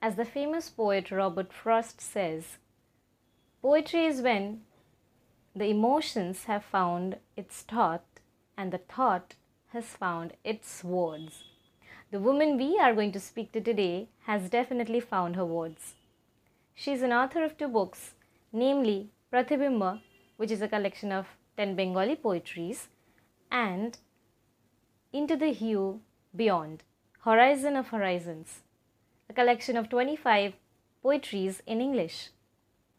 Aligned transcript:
As 0.00 0.14
the 0.14 0.24
famous 0.24 0.70
poet 0.70 1.10
Robert 1.10 1.52
Frost 1.52 2.00
says, 2.00 2.58
poetry 3.60 4.04
is 4.04 4.22
when 4.22 4.62
the 5.56 5.64
emotions 5.64 6.44
have 6.44 6.64
found 6.64 7.16
its 7.36 7.62
thought 7.62 8.04
and 8.56 8.72
the 8.72 8.78
thought 8.78 9.34
has 9.72 9.86
found 9.86 10.34
its 10.44 10.84
words. 10.84 11.42
The 12.12 12.20
woman 12.20 12.56
we 12.56 12.78
are 12.78 12.94
going 12.94 13.10
to 13.10 13.20
speak 13.20 13.50
to 13.52 13.60
today 13.60 14.08
has 14.26 14.48
definitely 14.48 15.00
found 15.00 15.34
her 15.34 15.44
words. 15.44 15.94
She 16.76 16.92
is 16.92 17.02
an 17.02 17.12
author 17.12 17.42
of 17.42 17.58
two 17.58 17.66
books, 17.66 18.14
namely 18.52 19.10
Pratibimba, 19.32 20.00
which 20.36 20.52
is 20.52 20.62
a 20.62 20.68
collection 20.68 21.10
of 21.10 21.26
10 21.56 21.74
Bengali 21.74 22.14
poetries, 22.14 22.86
and 23.50 23.98
Into 25.12 25.36
the 25.36 25.52
Hue 25.52 26.00
Beyond, 26.36 26.84
Horizon 27.24 27.74
of 27.74 27.88
Horizons, 27.88 28.62
collection 29.38 29.76
of 29.76 29.88
25 29.88 30.54
poetries 31.00 31.62
in 31.64 31.80
English. 31.80 32.30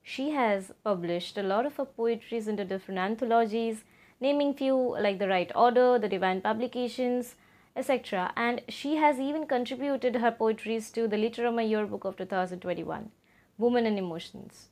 She 0.02 0.30
has 0.30 0.72
published 0.86 1.38
a 1.38 1.44
lot 1.44 1.66
of 1.66 1.76
her 1.76 1.84
poetries 1.84 2.48
into 2.48 2.64
different 2.64 3.00
anthologies, 3.00 3.84
naming 4.22 4.54
few 4.54 4.78
like 5.08 5.20
The 5.20 5.28
Right 5.28 5.52
Order, 5.54 6.00
The 6.00 6.08
Divine 6.08 6.40
Publications, 6.40 7.36
etc. 7.76 8.32
And 8.38 8.62
she 8.70 8.96
has 8.96 9.20
even 9.20 9.48
contributed 9.48 10.16
her 10.16 10.32
poetries 10.32 10.90
to 10.92 11.10
the 11.10 11.18
Literama 11.18 11.70
Yearbook 11.70 12.06
of 12.06 12.16
2021, 12.16 13.12
Women 13.58 13.86
and 13.86 14.00
Emotions. 14.00 14.70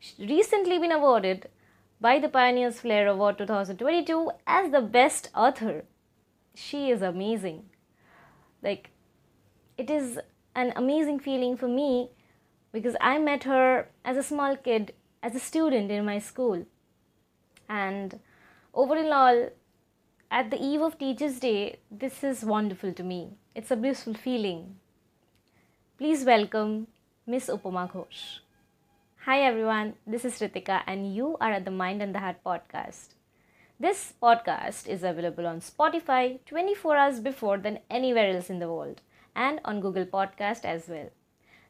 She's 0.00 0.28
recently 0.28 0.80
been 0.80 0.90
awarded 0.90 1.48
by 2.00 2.18
the 2.18 2.28
Pioneers 2.28 2.80
Flair 2.80 3.06
Award 3.06 3.38
2022 3.38 4.30
as 4.44 4.72
the 4.72 4.82
best 4.82 5.30
author. 5.36 5.84
She 6.52 6.90
is 6.90 7.00
amazing. 7.00 7.66
Like, 8.60 8.90
it 9.78 9.88
is 9.88 10.18
an 10.54 10.72
amazing 10.76 11.18
feeling 11.18 11.56
for 11.56 11.66
me 11.68 12.10
because 12.72 12.96
I 13.00 13.18
met 13.18 13.44
her 13.44 13.88
as 14.04 14.16
a 14.16 14.22
small 14.22 14.56
kid, 14.56 14.92
as 15.22 15.34
a 15.34 15.40
student 15.40 15.90
in 15.90 16.04
my 16.04 16.18
school. 16.18 16.64
And 17.68 18.20
overall, 18.72 19.50
at 20.30 20.50
the 20.50 20.62
eve 20.62 20.80
of 20.80 20.98
Teachers' 20.98 21.40
Day, 21.40 21.78
this 21.90 22.22
is 22.22 22.44
wonderful 22.44 22.92
to 22.92 23.02
me. 23.02 23.36
It's 23.54 23.70
a 23.70 23.76
blissful 23.76 24.14
feeling. 24.14 24.76
Please 25.98 26.24
welcome 26.24 26.86
Miss 27.26 27.48
Upama 27.48 27.90
Ghosh. 27.90 28.40
Hi 29.26 29.40
everyone, 29.40 29.94
this 30.06 30.24
is 30.24 30.38
Rittika, 30.38 30.82
and 30.86 31.14
you 31.14 31.36
are 31.40 31.52
at 31.52 31.64
the 31.64 31.70
Mind 31.70 32.02
and 32.02 32.14
the 32.14 32.18
Heart 32.18 32.44
podcast. 32.44 33.14
This 33.80 34.12
podcast 34.22 34.86
is 34.86 35.02
available 35.02 35.46
on 35.46 35.60
Spotify 35.60 36.38
24 36.46 36.96
hours 36.96 37.20
before 37.20 37.58
than 37.58 37.80
anywhere 37.90 38.30
else 38.34 38.50
in 38.50 38.58
the 38.58 38.68
world 38.68 39.00
and 39.36 39.60
on 39.64 39.80
Google 39.80 40.06
Podcast 40.06 40.64
as 40.64 40.88
well. 40.88 41.10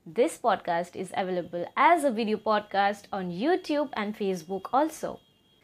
This 0.06 0.38
podcast 0.38 0.96
is 0.96 1.12
available 1.16 1.66
as 1.76 2.04
a 2.04 2.10
video 2.10 2.36
podcast 2.36 3.04
on 3.12 3.30
YouTube 3.30 3.88
and 3.94 4.16
Facebook 4.16 4.66
also. 4.72 5.20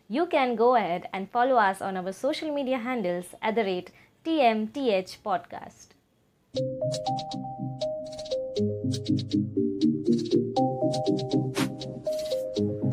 You 0.09 0.27
can 0.27 0.57
go 0.57 0.75
ahead 0.77 1.09
and 1.13 1.31
follow 1.31 1.57
us 1.57 1.81
on 1.81 1.97
our 1.97 2.13
social 2.13 2.53
media 2.55 2.79
handles 2.79 3.27
at 3.43 3.55
the 3.55 3.65
rate 3.65 3.91
TMTH 4.25 5.19
Podcast. 5.25 5.89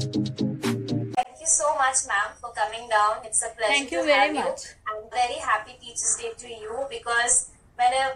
Thank 0.08 1.40
you 1.42 1.46
so 1.48 1.76
much, 1.76 1.98
ma'am, 2.08 2.32
for 2.40 2.52
coming 2.54 2.88
down. 2.90 3.26
It's 3.26 3.44
a 3.44 3.50
pleasure 3.50 3.74
Thank 3.74 3.92
you 3.92 4.00
to 4.02 4.06
very 4.06 4.28
have 4.28 4.36
you. 4.36 4.42
much. 4.52 4.62
I'm 4.88 5.04
very 5.12 5.40
happy 5.40 5.74
Teachers' 5.82 6.16
Day 6.22 6.32
to 6.38 6.48
you 6.48 6.86
because 6.90 7.50
when 7.76 7.92
I 7.94 8.14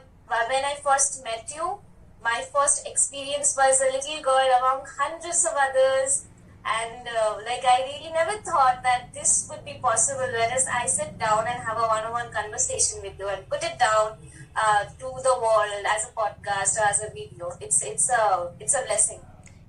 when 0.50 0.64
I 0.64 0.76
first 0.84 1.24
met 1.24 1.52
you, 1.56 1.80
my 2.24 2.44
first 2.54 2.88
experience 2.88 3.56
was 3.58 3.82
a 3.82 3.92
little 3.92 4.22
girl 4.22 4.48
among 4.60 4.86
hundreds 4.98 5.46
of 5.46 5.54
others, 5.58 6.26
and 6.64 7.08
uh, 7.08 7.38
like 7.44 7.66
I 7.66 7.82
really 7.90 8.14
never 8.14 8.38
thought 8.44 8.84
that 8.84 9.14
this 9.14 9.48
would 9.50 9.66
be 9.66 9.80
possible. 9.82 10.30
Whereas 10.32 10.68
I 10.72 10.86
sit 10.86 11.18
down 11.18 11.48
and 11.48 11.64
have 11.64 11.78
a 11.78 11.88
one-on-one 11.88 12.32
conversation 12.32 13.02
with 13.02 13.18
you 13.18 13.28
and 13.28 13.50
put 13.50 13.64
it 13.64 13.80
down 13.80 14.18
uh, 14.56 14.86
to 14.86 15.08
the 15.24 15.36
world 15.42 15.84
as 15.90 16.06
a 16.06 16.14
podcast 16.14 16.78
or 16.78 16.86
as 16.86 17.02
a 17.02 17.10
video, 17.10 17.52
it's 17.60 17.82
it's 17.84 18.10
a 18.10 18.52
it's 18.60 18.76
a 18.76 18.84
blessing. 18.86 19.20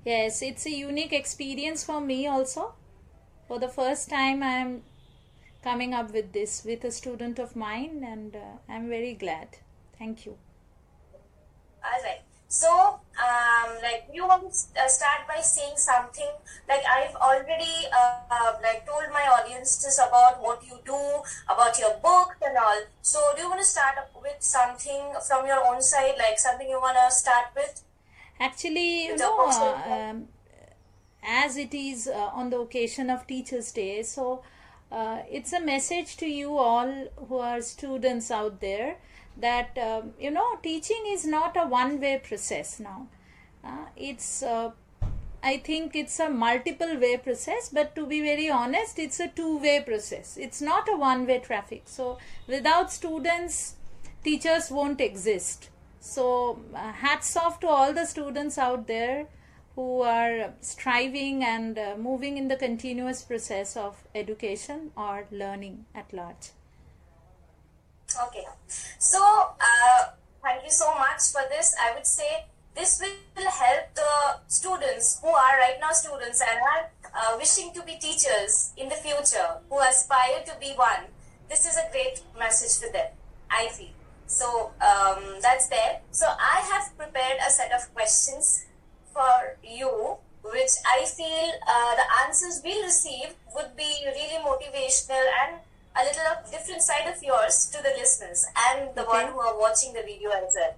Yes, 0.04 0.42
it's 0.42 0.66
a 0.66 0.70
unique 0.70 1.12
experience 1.12 1.84
for 1.84 2.00
me 2.00 2.26
also. 2.26 2.74
For 3.48 3.58
the 3.58 3.68
first 3.68 4.10
time, 4.10 4.42
I'm 4.42 4.82
coming 5.64 5.94
up 5.94 6.12
with 6.12 6.32
this 6.32 6.64
with 6.64 6.84
a 6.84 6.90
student 6.90 7.38
of 7.38 7.56
mine, 7.56 8.04
and 8.06 8.36
uh, 8.36 8.58
I'm 8.68 8.88
very 8.88 9.14
glad. 9.14 9.48
Thank 9.98 10.26
you. 10.26 10.36
All 11.84 12.03
right. 12.03 12.20
So, 12.48 12.69
um, 13.16 13.69
like, 13.82 14.09
you 14.12 14.26
want 14.26 14.43
to 14.53 14.82
uh, 14.82 14.87
start 14.88 15.26
by 15.26 15.41
saying 15.41 15.76
something. 15.76 16.28
Like, 16.69 16.82
I've 16.87 17.15
already 17.16 17.88
uh, 17.91 18.16
uh, 18.31 18.53
like 18.62 18.84
told 18.87 19.04
my 19.10 19.25
audiences 19.37 19.98
about 19.98 20.43
what 20.43 20.62
you 20.66 20.78
do, 20.84 20.98
about 21.48 21.78
your 21.78 21.94
book 22.03 22.37
and 22.44 22.56
all. 22.59 22.81
So, 23.00 23.20
do 23.34 23.43
you 23.43 23.48
want 23.48 23.60
to 23.60 23.66
start 23.66 23.97
with 24.22 24.37
something 24.41 25.15
from 25.26 25.47
your 25.47 25.65
own 25.66 25.81
side, 25.81 26.15
like 26.19 26.38
something 26.38 26.69
you 26.69 26.78
want 26.81 26.98
to 27.03 27.10
start 27.15 27.47
with? 27.56 27.82
Actually, 28.38 29.04
you 29.06 29.12
With 29.12 29.20
know, 29.20 29.31
the 29.37 29.43
books 29.44 29.56
also. 29.56 29.91
um, 29.91 30.28
as 31.22 31.56
it 31.56 31.72
is 31.72 32.06
uh, 32.09 32.31
on 32.34 32.50
the 32.50 32.59
occasion 32.59 33.09
of 33.10 33.26
Teachers' 33.26 33.72
Day, 33.72 34.03
so 34.03 34.43
uh, 34.91 35.19
it's 35.31 35.53
a 35.53 35.60
message 35.60 36.16
to 36.19 36.26
you 36.26 36.59
all 36.59 36.93
who 37.28 37.38
are 37.38 37.62
students 37.62 38.31
out 38.31 38.60
there 38.60 38.97
that 39.37 39.76
um, 39.78 40.12
you 40.19 40.31
know 40.31 40.56
teaching 40.62 41.04
is 41.06 41.25
not 41.25 41.56
a 41.56 41.66
one-way 41.66 42.20
process 42.22 42.78
now. 42.81 43.09
Uh, 43.65 43.87
it's 43.97 44.43
uh, 44.43 44.70
I 45.44 45.56
think 45.56 45.97
it's 45.97 46.20
a 46.20 46.28
multiple 46.28 46.97
way 46.98 47.16
process, 47.16 47.69
but 47.69 47.97
to 47.97 48.06
be 48.06 48.20
very 48.20 48.48
honest, 48.48 48.98
it's 48.98 49.19
a 49.19 49.26
two 49.26 49.59
way 49.59 49.82
process. 49.84 50.37
It's 50.37 50.62
not 50.62 50.88
a 50.88 50.97
one 50.97 51.26
way 51.26 51.41
traffic. 51.41 51.82
So, 51.87 52.19
without 52.47 52.93
students, 52.93 53.75
teachers 54.22 54.70
won't 54.70 55.00
exist. 55.00 55.70
So, 55.99 56.60
uh, 56.75 56.93
hats 56.93 57.37
off 57.37 57.59
to 57.60 57.69
all 57.69 57.93
the 57.93 58.06
students 58.06 58.56
out 58.56 58.87
there 58.87 59.26
who 59.75 60.03
are 60.03 60.53
striving 60.60 61.43
and 61.43 61.78
uh, 61.78 61.97
moving 61.99 62.37
in 62.37 62.47
the 62.49 62.56
continuous 62.56 63.22
process 63.22 63.76
of 63.76 64.04
education 64.14 64.93
or 64.97 65.26
learning 65.32 65.87
at 65.94 66.12
large. 66.12 66.50
Okay. 68.20 68.44
So, 68.98 69.20
uh, 69.20 70.00
thank 70.42 70.64
you 70.64 70.70
so 70.70 70.94
much 70.94 71.32
for 71.32 71.42
this. 71.48 71.74
I 71.80 71.94
would 71.94 72.06
say 72.06 72.46
this 72.74 73.00
will 73.00 73.50
help 73.50 73.94
the 73.94 74.40
students 74.48 75.20
who 75.20 75.28
are 75.28 75.58
right 75.58 75.76
now 75.80 75.92
students 75.92 76.40
and 76.40 76.58
are 76.60 76.90
uh, 77.14 77.36
wishing 77.38 77.72
to 77.74 77.82
be 77.82 77.96
teachers 77.96 78.72
in 78.76 78.88
the 78.88 78.96
future, 78.96 79.60
who 79.68 79.78
aspire 79.80 80.42
to 80.46 80.52
be 80.60 80.72
one. 80.76 81.08
This 81.48 81.66
is 81.66 81.76
a 81.76 81.90
great 81.92 82.22
message 82.38 82.80
for 82.80 82.92
them, 82.92 83.08
I 83.50 83.68
feel. 83.68 83.92
So, 84.26 84.72
um, 84.80 85.40
that's 85.42 85.68
there. 85.68 86.00
So, 86.10 86.26
I 86.26 86.64
have 86.72 86.96
prepared 86.96 87.38
a 87.46 87.50
set 87.50 87.72
of 87.72 87.92
questions 87.94 88.66
for 89.12 89.58
you, 89.62 90.16
which 90.42 90.72
I 90.88 91.04
feel 91.04 91.52
uh, 91.68 91.94
the 91.96 92.06
answers 92.24 92.62
we'll 92.64 92.82
receive 92.82 93.34
would 93.54 93.76
be 93.76 94.04
really 94.06 94.40
motivational 94.40 95.20
and 95.44 95.60
a 95.97 96.04
little 96.04 96.26
of 96.32 96.50
different 96.50 96.82
side 96.82 97.06
of 97.06 97.22
yours 97.22 97.66
to 97.72 97.82
the 97.82 97.91
listeners 97.98 98.47
and 98.69 98.94
the 98.94 99.04
one 99.04 99.26
who 99.26 99.41
are 99.41 99.58
watching 99.58 99.92
the 99.92 100.03
video 100.03 100.30
as 100.30 100.54
well. 100.56 100.75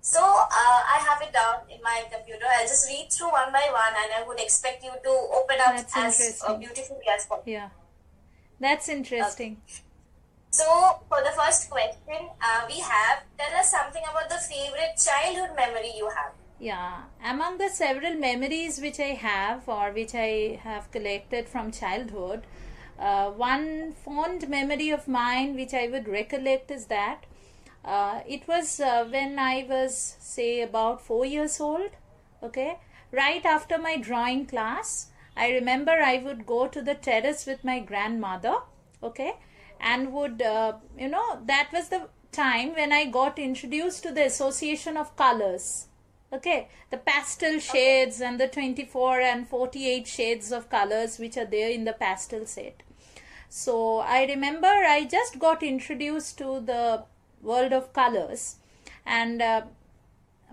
So 0.00 0.20
uh, 0.20 0.80
I 0.94 1.00
have 1.08 1.22
it 1.22 1.32
down 1.32 1.60
in 1.70 1.80
my 1.82 2.04
computer. 2.12 2.44
I'll 2.44 2.68
just 2.68 2.86
read 2.88 3.08
through 3.10 3.32
one 3.32 3.50
by 3.52 3.66
one, 3.72 3.94
and 3.96 4.12
I 4.12 4.22
would 4.26 4.38
expect 4.38 4.84
you 4.84 4.90
to 4.90 5.12
open 5.32 5.56
up 5.64 5.76
That's 5.76 5.96
as 5.96 6.42
uh, 6.46 6.58
beautifully 6.58 7.08
as 7.10 7.24
possible. 7.24 7.50
Yeah, 7.50 7.70
that's 8.60 8.88
interesting. 8.90 9.62
So 10.50 11.00
for 11.08 11.18
the 11.24 11.32
first 11.36 11.70
question, 11.70 12.28
uh, 12.40 12.66
we 12.68 12.80
have 12.80 13.22
tell 13.38 13.58
us 13.58 13.70
something 13.70 14.02
about 14.10 14.28
the 14.28 14.36
favorite 14.36 15.00
childhood 15.02 15.56
memory 15.56 15.92
you 15.96 16.08
have. 16.10 16.32
Yeah, 16.60 17.04
among 17.24 17.58
the 17.58 17.70
several 17.70 18.14
memories 18.14 18.80
which 18.80 19.00
I 19.00 19.14
have 19.24 19.68
or 19.68 19.90
which 19.90 20.14
I 20.14 20.60
have 20.62 20.90
collected 20.92 21.48
from 21.48 21.72
childhood, 21.72 22.46
uh, 22.98 23.30
one 23.30 23.92
fond 23.92 24.48
memory 24.48 24.90
of 24.90 25.08
mine 25.08 25.54
which 25.54 25.74
I 25.74 25.88
would 25.88 26.08
recollect 26.08 26.70
is 26.70 26.86
that 26.86 27.24
uh, 27.84 28.20
it 28.26 28.46
was 28.48 28.80
uh, 28.80 29.04
when 29.10 29.38
I 29.38 29.66
was, 29.68 30.16
say, 30.18 30.62
about 30.62 31.02
four 31.02 31.26
years 31.26 31.60
old. 31.60 31.90
Okay, 32.42 32.78
right 33.10 33.44
after 33.44 33.78
my 33.78 33.96
drawing 33.96 34.46
class, 34.46 35.10
I 35.36 35.50
remember 35.50 35.92
I 35.92 36.18
would 36.18 36.46
go 36.46 36.66
to 36.68 36.80
the 36.80 36.94
terrace 36.94 37.46
with 37.46 37.64
my 37.64 37.80
grandmother. 37.80 38.56
Okay, 39.02 39.34
and 39.80 40.12
would, 40.12 40.40
uh, 40.40 40.74
you 40.98 41.08
know, 41.08 41.42
that 41.46 41.70
was 41.72 41.88
the 41.88 42.08
time 42.32 42.74
when 42.74 42.92
I 42.92 43.04
got 43.04 43.38
introduced 43.38 44.02
to 44.04 44.12
the 44.12 44.24
Association 44.24 44.96
of 44.96 45.14
Colors 45.16 45.88
okay 46.34 46.68
the 46.90 46.96
pastel 46.96 47.58
shades 47.60 48.20
and 48.20 48.40
the 48.40 48.48
24 48.48 49.20
and 49.20 49.48
48 49.48 50.06
shades 50.06 50.50
of 50.50 50.68
colors 50.68 51.18
which 51.18 51.36
are 51.36 51.46
there 51.46 51.70
in 51.70 51.84
the 51.84 51.92
pastel 51.92 52.44
set 52.44 52.82
so 53.62 53.76
i 54.16 54.24
remember 54.34 54.74
i 54.96 55.04
just 55.16 55.38
got 55.38 55.62
introduced 55.62 56.36
to 56.38 56.60
the 56.72 56.84
world 57.42 57.72
of 57.72 57.92
colors 57.92 58.56
and 59.06 59.42
uh, 59.42 59.62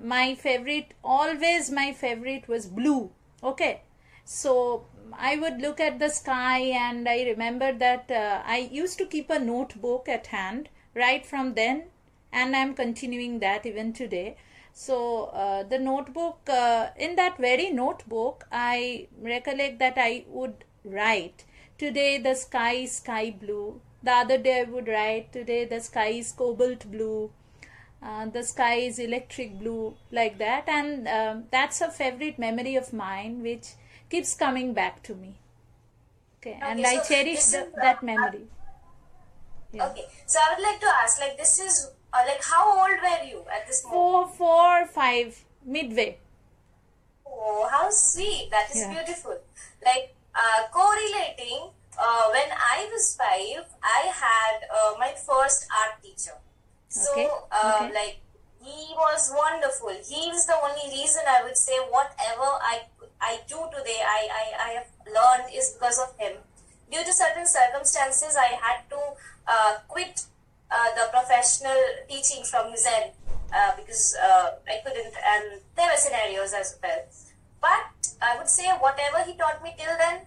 my 0.03 0.36
favorite, 0.36 0.94
always 1.03 1.69
my 1.71 1.92
favorite 1.94 2.48
was 2.48 2.65
blue. 2.65 3.12
Okay, 3.44 3.81
so 4.25 4.86
I 5.13 5.36
would 5.38 5.62
look 5.62 5.80
at 5.80 6.00
the 6.00 6.09
sky, 6.09 6.59
and 6.59 7.07
I 7.07 7.24
remember 7.24 7.71
that 7.74 8.09
uh, 8.12 8.42
I 8.45 8.69
used 8.71 8.98
to 9.00 9.06
keep 9.06 9.30
a 9.30 9.39
notebook 9.39 10.09
at 10.09 10.27
hand 10.27 10.69
right 10.95 11.25
from 11.25 11.54
then, 11.54 11.83
and 12.31 12.56
I'm 12.56 12.74
continuing 12.74 13.39
that 13.39 13.65
even 13.65 13.94
today. 13.94 14.38
So, 14.74 15.25
uh, 15.25 15.63
the 15.63 15.80
notebook, 15.80 16.50
uh, 16.50 16.89
in 16.97 17.15
that 17.18 17.38
very 17.38 17.69
notebook, 17.71 18.47
I 18.51 19.07
recollect 19.21 19.80
that 19.80 19.95
I 19.97 20.24
would 20.27 20.63
write 20.86 21.44
today 21.81 22.18
the 22.25 22.36
sky 22.36 22.74
is 22.86 22.98
sky 23.01 23.33
blue. 23.44 23.81
The 24.04 24.12
other 24.12 24.38
day 24.38 24.60
I 24.62 24.63
would 24.72 24.88
write 24.88 25.31
today 25.33 25.66
the 25.66 25.80
sky 25.80 26.10
is 26.22 26.31
cobalt 26.31 26.92
blue. 26.92 27.31
Uh, 28.04 28.25
the 28.36 28.44
sky 28.44 28.75
is 28.89 29.00
electric 29.00 29.60
blue, 29.60 29.95
like 30.12 30.38
that, 30.39 30.68
and 30.68 31.07
um, 31.07 31.44
that's 31.51 31.81
a 31.81 31.89
favorite 31.89 32.39
memory 32.39 32.75
of 32.75 32.92
mine 32.94 33.44
which 33.44 33.74
keeps 34.10 34.33
coming 34.33 34.74
back 34.74 35.04
to 35.04 35.16
me. 35.16 35.36
Okay, 36.38 36.57
and 36.62 36.80
Okay, 36.80 36.98
I 36.98 37.04
cherish 37.04 37.45
the, 37.45 37.60
is, 37.60 37.74
that 37.75 38.01
memory. 38.01 38.48
Yeah. 39.72 39.89
Okay, 39.89 40.06
so 40.25 40.39
I 40.39 40.56
would 40.56 40.63
like 40.63 40.80
to 40.81 40.88
ask, 41.04 41.19
like, 41.19 41.38
this 41.38 41.60
is 41.60 41.92
uh, 42.12 42.24
like, 42.28 42.44
how 42.44 42.63
old 42.80 42.98
were 43.04 43.24
you 43.24 43.44
at 43.56 43.68
this 43.68 43.83
moment? 43.83 44.01
Four, 44.01 44.28
four, 44.30 44.88
five, 44.88 45.44
midway. 45.63 46.18
Oh, 47.28 47.69
how 47.72 47.92
sweet! 47.92 48.50
That 48.50 48.72
is 48.72 48.81
Yeah. 48.81 48.94
beautiful. 48.95 49.38
Like 49.86 50.16
uh, 50.36 50.68
correlating. 50.72 51.72
Uh, 52.00 52.31
when 52.31 52.50
I 52.56 52.88
was 52.92 53.16
five, 53.19 53.68
I 53.83 54.07
had 54.10 54.63
uh, 54.72 54.95
my 54.98 55.13
first 55.13 55.68
art 55.69 56.01
teacher. 56.01 56.39
So, 56.89 57.12
Okay, 57.12 57.30
uh, 57.51 57.80
okay. 57.83 57.94
like, 57.94 58.18
he 58.63 58.94
was 58.95 59.31
wonderful. 59.36 59.89
He 59.89 60.30
is 60.30 60.45
the 60.45 60.56
only 60.56 60.88
reason 60.89 61.24
I 61.28 61.44
would 61.44 61.57
say 61.57 61.78
whatever 61.89 62.48
I 62.62 62.81
I 63.22 63.39
do 63.48 63.57
today, 63.69 64.01
I, 64.01 64.22
I, 64.33 64.45
I 64.66 64.69
have 64.81 64.89
learned 65.06 65.54
is 65.54 65.72
because 65.78 66.00
of 66.00 66.18
him. 66.18 66.38
Due 66.92 67.04
to 67.06 67.13
certain 67.13 67.45
circumstances, 67.45 68.36
I 68.36 68.57
had 68.57 68.81
to 68.89 69.00
uh, 69.48 69.78
quit 69.88 70.25
uh, 70.72 70.89
the 70.95 71.06
professional 71.12 71.78
teaching 72.10 72.44
from 72.44 72.75
Zen 72.75 73.12
uh, 73.54 73.72
because 73.78 74.16
uh, 74.18 74.57
I 74.68 74.81
couldn't, 74.83 75.13
and 75.13 75.62
there 75.75 75.86
were 75.88 75.98
scenarios 75.98 76.54
as 76.54 76.78
well. 76.81 77.06
But 77.62 78.00
I 78.21 78.38
would 78.38 78.50
say 78.50 78.68
whatever 78.79 79.23
he 79.23 79.35
taught 79.35 79.63
me 79.63 79.73
till 79.77 79.97
then 79.97 80.21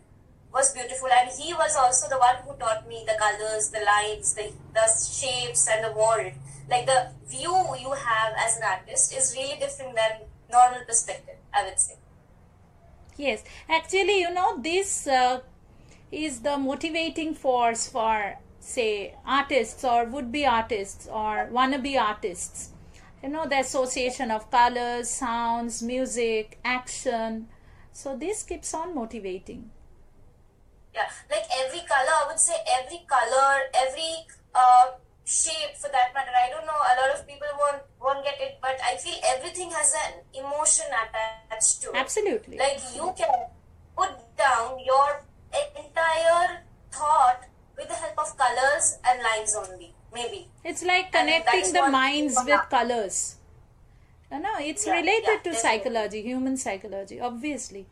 was 0.53 0.73
beautiful, 0.73 1.09
and 1.09 1.31
he 1.31 1.53
was 1.53 1.77
also 1.77 2.09
the 2.09 2.19
one 2.19 2.37
who 2.45 2.55
taught 2.57 2.89
me 2.89 3.05
the 3.07 3.17
colors, 3.19 3.71
the 3.71 3.81
lines, 3.81 4.35
the, 4.35 4.53
the 4.73 4.87
shapes, 4.87 5.69
and 5.69 5.85
the 5.85 5.93
world. 5.93 6.33
Like 6.69 6.87
the 6.87 7.11
view 7.29 7.55
you 7.81 7.93
have 7.93 8.33
as 8.39 8.57
an 8.57 8.63
artist 8.65 9.15
is 9.15 9.35
really 9.37 9.59
different 9.59 9.95
than 9.95 10.13
normal 10.51 10.85
perspective. 10.87 11.37
I 11.53 11.65
would 11.65 11.79
say. 11.79 11.95
Yes, 13.17 13.45
actually, 13.69 14.21
you 14.21 14.33
know, 14.33 14.59
this 14.61 15.07
uh, 15.07 15.41
is 16.11 16.41
the 16.41 16.57
motivating 16.59 17.35
force 17.35 17.89
for, 17.89 18.35
say, 18.59 19.15
artists 19.25 19.85
or 19.85 20.05
would 20.07 20.33
be 20.33 20.45
artists 20.45 21.07
or 21.07 21.49
wannabe 21.53 22.01
artists. 22.01 22.71
You 23.23 23.29
know, 23.29 23.47
the 23.47 23.61
association 23.61 24.31
of 24.31 24.51
colors, 24.51 25.09
sounds, 25.09 25.83
music, 25.83 26.59
action. 26.65 27.49
So, 27.95 28.17
this 28.19 28.43
keeps 28.43 28.75
on 28.75 28.93
motivating. 28.93 29.71
Yeah, 30.93 31.07
like 31.31 31.47
every 31.63 31.87
color, 31.87 32.11
I 32.11 32.27
would 32.27 32.41
say 32.41 32.55
every 32.83 33.07
color, 33.07 33.71
every 33.73 34.27
uh, 34.55 34.99
shape 35.25 35.79
for 35.79 35.89
that 35.95 36.11
matter. 36.13 36.35
I 36.35 36.51
don't 36.51 36.67
know, 36.67 36.75
a 36.75 36.95
lot 36.99 37.15
of 37.15 37.27
people 37.27 37.47
won't 37.55 37.83
won't 38.03 38.25
get 38.25 38.39
it, 38.41 38.59
but 38.61 38.79
I 38.83 38.97
feel 38.97 39.15
everything 39.25 39.71
has 39.71 39.95
an 39.95 40.27
emotion 40.35 40.87
attached 40.91 41.83
to 41.83 41.91
it. 41.91 41.97
Absolutely. 41.97 42.59
Like 42.59 42.83
you 42.95 43.15
can 43.17 43.31
put 43.97 44.11
down 44.37 44.79
your 44.85 45.23
entire 45.79 46.67
thought 46.91 47.47
with 47.79 47.89
the 47.89 47.95
help 47.95 48.19
of 48.19 48.37
colors 48.37 48.99
and 49.07 49.23
lines 49.23 49.55
only, 49.55 49.95
maybe. 50.13 50.51
It's 50.65 50.85
like 50.85 51.13
connecting 51.13 51.73
the 51.73 51.89
minds 51.89 52.35
with 52.45 52.61
colors. 52.71 53.37
You 54.35 54.41
know, 54.41 54.55
it's 54.59 54.85
Yeah, 54.85 54.95
related 54.95 55.41
yeah, 55.45 55.53
to 55.53 55.55
psychology, 55.55 56.21
human 56.23 56.57
psychology, 56.57 57.21
obviously. 57.21 57.87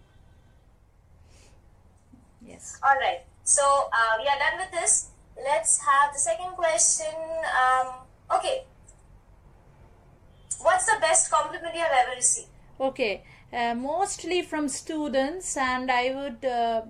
Yes. 2.45 2.79
All 2.83 2.97
right. 2.97 3.21
So 3.45 3.63
uh, 3.93 4.15
we 4.19 4.27
are 4.27 4.39
done 4.39 4.59
with 4.59 4.73
this. 4.73 5.11
Let's 5.37 5.79
have 5.87 6.13
the 6.13 6.19
second 6.19 6.57
question. 6.57 7.15
Um, 7.63 7.93
okay. 8.35 8.65
What's 10.61 10.87
the 10.87 10.99
best 11.01 11.31
compliment 11.31 11.75
you 11.77 11.81
have 11.81 11.93
ever 12.07 12.17
received? 12.17 12.49
Okay, 12.81 13.23
uh, 13.53 13.75
mostly 13.75 14.43
from 14.43 14.69
students, 14.69 15.57
and 15.57 15.91
I 15.91 16.13
would 16.15 16.45
uh, 16.45 16.83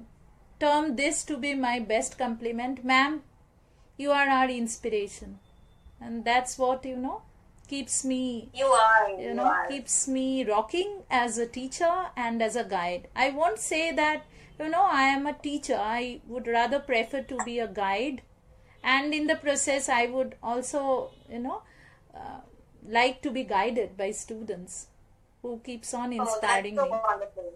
term 0.61 0.97
this 0.97 1.25
to 1.25 1.37
be 1.37 1.55
my 1.55 1.79
best 1.79 2.17
compliment. 2.17 2.85
Ma'am, 2.85 3.23
you 3.99 4.13
are 4.13 4.29
our 4.29 4.49
inspiration, 4.49 5.39
and 6.01 6.25
that's 6.25 6.59
what 6.59 6.85
you 6.87 6.97
know 6.97 7.23
keeps 7.73 7.97
me 8.13 8.21
You 8.63 8.67
are. 8.85 9.09
you 9.27 9.35
know 9.41 9.51
keeps 9.69 9.97
me 10.17 10.25
rocking 10.51 10.91
as 11.23 11.39
a 11.39 11.47
teacher 11.59 11.93
and 12.27 12.43
as 12.49 12.57
a 12.57 12.65
guide 12.73 13.09
i 13.25 13.31
won't 13.41 13.59
say 13.67 13.83
that 14.01 14.25
you 14.61 14.69
know 14.75 14.87
i 15.01 15.03
am 15.17 15.27
a 15.27 15.35
teacher 15.49 15.79
i 15.95 16.21
would 16.35 16.47
rather 16.57 16.81
prefer 16.93 17.23
to 17.33 17.39
be 17.51 17.59
a 17.59 17.69
guide 17.83 18.23
and 18.95 19.15
in 19.21 19.27
the 19.33 19.37
process 19.47 19.89
i 19.89 20.05
would 20.17 20.35
also 20.43 20.83
you 21.31 21.39
know 21.49 21.63
uh, 22.21 22.41
like 22.99 23.23
to 23.23 23.31
be 23.31 23.45
guided 23.45 23.97
by 23.97 24.11
students 24.11 24.87
who 25.43 25.59
keeps 25.65 25.95
on 25.95 26.13
Oh, 26.15 26.23
inspiring 26.23 26.75
that's 26.77 26.89
so 26.89 26.95
me 26.95 27.01
wonderful. 27.11 27.53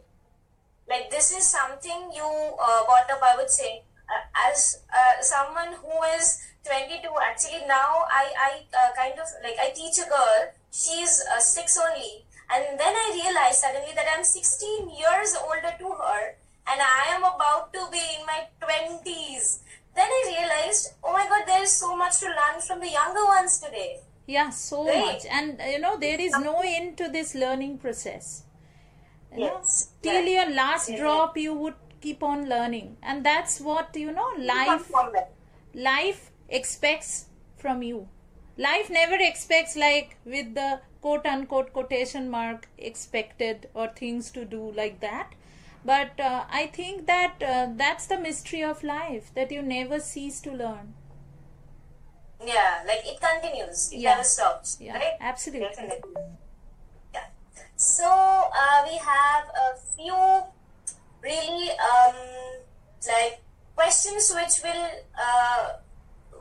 Like 0.88 1.10
this 1.10 1.30
is 1.36 1.44
something 1.46 2.10
you 2.14 2.24
uh, 2.24 2.84
brought 2.86 3.10
up. 3.14 3.20
I 3.22 3.36
would 3.36 3.50
say, 3.50 3.82
uh, 4.08 4.48
as 4.50 4.82
uh, 5.00 5.20
someone 5.20 5.72
who 5.82 6.02
is 6.16 6.28
22. 6.66 7.08
Actually, 7.30 7.62
now 7.66 8.04
I 8.10 8.24
I 8.48 8.50
uh, 8.82 8.90
kind 8.98 9.14
of 9.24 9.28
like 9.42 9.58
I 9.66 9.70
teach 9.70 9.98
a 10.04 10.08
girl. 10.08 10.40
She's 10.70 11.22
uh, 11.34 11.40
six 11.40 11.78
only, 11.78 12.24
and 12.52 12.78
then 12.78 12.94
I 13.04 13.06
realized 13.14 13.60
suddenly 13.64 13.94
that 13.94 14.06
I'm 14.14 14.24
16 14.24 14.90
years 15.02 15.36
older 15.40 15.72
to 15.78 15.88
her, 16.02 16.22
and 16.68 16.78
I 16.88 17.14
am 17.16 17.24
about 17.24 17.72
to 17.72 17.86
be 17.92 18.02
in 18.18 18.26
my 18.26 18.40
20s. 18.60 19.60
Then 19.96 20.10
I 20.18 20.22
realized, 20.36 20.92
oh 21.02 21.12
my 21.12 21.24
God, 21.28 21.44
there 21.46 21.62
is 21.62 21.72
so 21.72 21.96
much 21.96 22.18
to 22.20 22.26
learn 22.26 22.60
from 22.60 22.80
the 22.80 22.90
younger 22.98 23.24
ones 23.36 23.58
today. 23.64 23.88
yeah 24.34 24.48
so 24.58 24.78
Right. 24.86 25.02
much 25.02 25.24
and 25.38 25.60
you 25.72 25.78
know 25.82 25.90
there 26.04 26.20
is 26.22 26.32
no 26.44 26.52
end 26.68 26.96
to 27.00 27.04
this 27.16 27.28
learning 27.42 27.74
process 27.82 28.30
you 29.32 29.38
know 29.42 29.50
Yes, 29.58 29.74
till 30.06 30.26
your 30.32 30.46
last 30.56 30.90
drop 31.00 31.36
you 31.42 31.52
would 31.60 31.76
keep 32.06 32.24
on 32.30 32.42
learning 32.54 32.88
and 33.12 33.28
that's 33.28 33.54
what 33.68 34.00
you 34.04 34.14
know 34.16 34.26
life 34.50 34.88
life 35.90 36.30
expects 36.48 37.26
from 37.56 37.82
you 37.82 38.08
life 38.56 38.88
never 38.90 39.16
expects 39.18 39.76
like 39.76 40.16
with 40.24 40.54
the 40.54 40.80
quote 41.00 41.26
unquote 41.26 41.72
quotation 41.72 42.28
mark 42.30 42.68
expected 42.78 43.68
or 43.74 43.88
things 43.88 44.30
to 44.30 44.44
do 44.44 44.72
like 44.72 45.00
that 45.00 45.34
but 45.84 46.18
uh, 46.20 46.44
i 46.50 46.66
think 46.66 47.06
that 47.06 47.34
uh, 47.42 47.66
that's 47.76 48.06
the 48.06 48.18
mystery 48.18 48.62
of 48.62 48.82
life 48.82 49.32
that 49.34 49.50
you 49.52 49.62
never 49.62 50.00
cease 50.00 50.40
to 50.40 50.52
learn 50.52 50.94
Yeah, 52.44 52.82
like 52.86 53.00
it 53.06 53.20
continues. 53.20 53.90
It 53.92 54.00
Yeah. 54.00 54.10
never 54.10 54.24
stops. 54.24 54.76
Yeah, 54.80 54.94
right? 54.96 55.14
absolutely. 55.20 55.68
Definitely. 55.68 56.22
Yeah. 57.14 57.24
So 57.76 58.04
uh, 58.06 58.84
we 58.88 58.96
have 58.98 59.44
a 59.56 59.68
few 59.96 60.18
really 61.22 61.70
um, 61.70 62.14
like 63.08 63.40
questions 63.74 64.32
which 64.34 64.62
will 64.62 64.90
uh, 65.18 65.68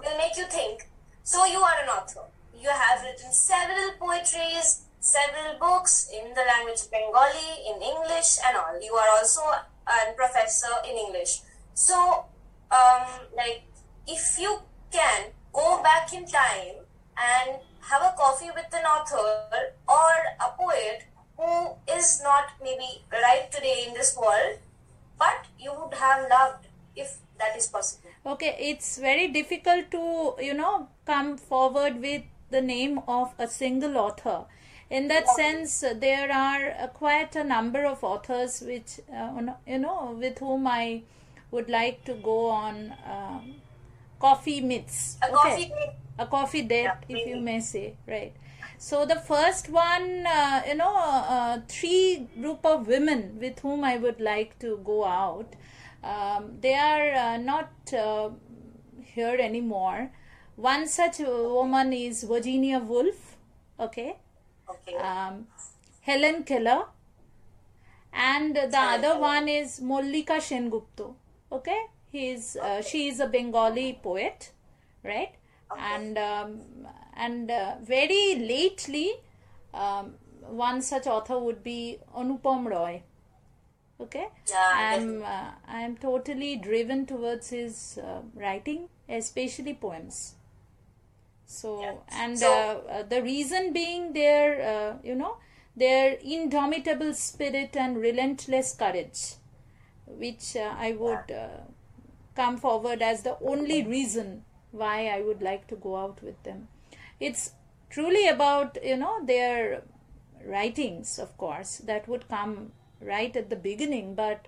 will 0.06 0.18
make 0.18 0.38
you 0.38 0.46
think. 0.46 0.88
So 1.24 1.46
you 1.46 1.60
are 1.60 1.78
an 1.84 1.90
author. 1.90 2.26
You 2.58 2.70
have 2.70 3.02
written 3.04 3.32
several 3.32 3.92
poetries, 4.00 4.86
several 5.00 5.60
books 5.60 6.10
in 6.14 6.34
the 6.34 6.42
language 6.42 6.82
of 6.82 6.92
Bengali, 6.92 7.50
in 7.70 7.82
English, 7.82 8.38
and 8.46 8.58
all. 8.58 8.80
You 8.82 8.94
are 8.94 9.10
also 9.18 9.42
a 9.42 10.14
professor 10.16 10.74
in 10.88 10.96
English. 10.96 11.42
So, 11.74 12.26
um, 12.72 13.06
like, 13.36 13.64
if 14.08 14.40
you 14.40 14.60
can 14.92 15.32
go 15.54 15.82
back 15.84 16.14
in 16.14 16.26
time 16.26 16.86
and 17.18 17.60
have 17.82 18.02
a 18.02 18.16
coffee 18.18 18.50
with 18.56 18.74
an 18.74 18.86
author 18.86 19.74
or 19.88 20.12
a 20.40 20.50
poet 20.58 21.04
who 21.38 21.76
is 21.92 22.22
not 22.24 22.46
maybe 22.64 23.04
right 23.12 23.52
today 23.52 23.86
in 23.88 23.94
this 23.94 24.16
world, 24.18 24.60
but 25.18 25.46
you 25.60 25.72
would 25.74 25.94
have 25.96 26.30
loved 26.30 26.68
if 26.96 27.18
that 27.40 27.56
is 27.58 27.68
possible. 27.68 28.10
okay 28.26 28.56
it's 28.60 28.98
very 28.98 29.28
difficult 29.28 29.90
to 29.92 30.36
you 30.40 30.54
know 30.54 30.88
come 31.06 31.38
forward 31.38 32.00
with 32.02 32.24
the 32.52 32.62
name 32.62 33.00
of 33.08 33.34
a 33.40 33.48
single 33.48 33.98
author 33.98 34.46
in 34.90 35.08
that 35.08 35.28
sense 35.28 35.84
there 36.06 36.32
are 36.32 36.88
quite 36.94 37.36
a 37.36 37.44
number 37.44 37.86
of 37.86 38.04
authors 38.04 38.62
which 38.62 39.00
uh, 39.14 39.30
you 39.68 39.80
know 39.80 40.16
with 40.20 40.40
whom 40.40 40.68
i 40.68 41.02
would 41.52 41.70
like 41.70 42.04
to 42.06 42.14
go 42.16 42.50
on 42.50 42.94
um, 43.16 43.56
coffee 44.20 44.62
myths 44.62 45.18
A 45.24 45.28
coffee 45.32 45.66
date. 45.66 45.94
a 46.20 46.26
coffee 46.26 46.62
date 46.62 46.84
Yeah, 46.84 46.98
if 47.10 47.28
you 47.28 47.40
may 47.42 47.60
say 47.60 47.86
right 48.08 48.34
So 48.86 48.98
the 49.10 49.16
first 49.28 49.68
one, 49.76 50.08
uh, 50.28 50.62
you 50.70 50.74
know, 50.80 50.96
uh, 51.36 51.60
three 51.74 52.28
group 52.42 52.66
of 52.72 52.88
women 52.94 53.22
with 53.44 53.60
whom 53.66 53.86
I 53.90 53.96
would 54.06 54.20
like 54.20 54.52
to 54.64 54.72
go 54.90 54.98
out. 55.12 55.54
Um, 56.06 56.58
they 56.62 56.76
are 56.76 57.14
uh, 57.14 57.38
not 57.38 57.72
uh, 57.94 58.30
here 59.04 59.38
anymore. 59.40 60.12
One 60.56 60.88
such 60.88 61.20
woman 61.20 61.92
is 61.94 62.24
Virginia 62.24 62.80
Woolf, 62.80 63.38
okay, 63.80 64.18
Okay. 64.70 64.96
um, 64.96 65.48
Helen 66.02 66.44
Keller, 66.44 66.86
and 68.14 68.56
the 68.56 68.80
other 68.80 69.20
one 69.20 69.50
is 69.50 69.80
Mallika 69.82 70.38
Sengupta. 70.50 71.14
Okay, 71.52 71.82
he's 72.12 72.56
uh, 72.56 72.82
she 72.82 73.08
is 73.10 73.20
a 73.20 73.28
Bengali 73.28 74.00
poet, 74.02 74.52
right? 75.04 75.34
Okay. 75.72 75.82
And 75.82 76.18
um, 76.18 76.62
and 77.16 77.52
uh, 77.52 77.76
very 77.82 78.36
lately, 78.36 79.12
um, 79.74 80.14
one 80.66 80.82
such 80.82 81.08
author 81.08 81.40
would 81.40 81.64
be 81.64 82.00
Anupam 82.16 82.68
Roy. 82.70 83.02
Okay, 84.00 84.28
Yeah, 84.50 84.72
I'm 84.74 85.24
uh, 85.24 85.52
I'm 85.68 85.96
totally 85.98 86.58
driven 86.58 87.06
towards 87.06 87.50
his 87.50 87.98
uh, 87.98 88.22
writing, 88.36 88.90
especially 89.08 89.74
poems. 89.74 90.36
So 91.46 91.82
Yeah. 91.82 91.94
and 92.10 92.38
So- 92.40 92.52
uh, 92.52 92.92
uh, 92.92 93.04
the 93.04 93.22
reason 93.24 93.72
being 93.74 94.12
their 94.14 94.62
uh, 94.74 94.98
you 95.04 95.16
know 95.16 95.38
their 95.78 96.14
indomitable 96.22 97.14
spirit 97.14 97.76
and 97.78 97.98
relentless 97.98 98.74
courage, 98.76 99.36
which 100.08 100.56
uh, 100.58 100.74
I 100.78 100.92
would 100.94 101.32
uh, 101.32 101.48
come 102.36 102.58
forward 102.58 103.02
as 103.02 103.24
the 103.24 103.38
only 103.40 103.84
reason 103.84 104.44
why 104.72 105.08
I 105.08 105.22
would 105.22 105.42
like 105.42 105.68
to 105.68 105.76
go 105.78 105.96
out 105.96 106.22
with 106.22 106.42
them. 106.44 106.68
It's 107.20 107.54
truly 107.90 108.28
about 108.28 108.78
you 108.84 108.98
know 108.98 109.24
their 109.26 109.84
writings, 110.46 111.18
of 111.18 111.38
course, 111.38 111.78
that 111.80 112.08
would 112.10 112.28
come 112.28 112.74
right 113.02 113.36
at 113.36 113.50
the 113.50 113.56
beginning, 113.56 114.16
but 114.16 114.48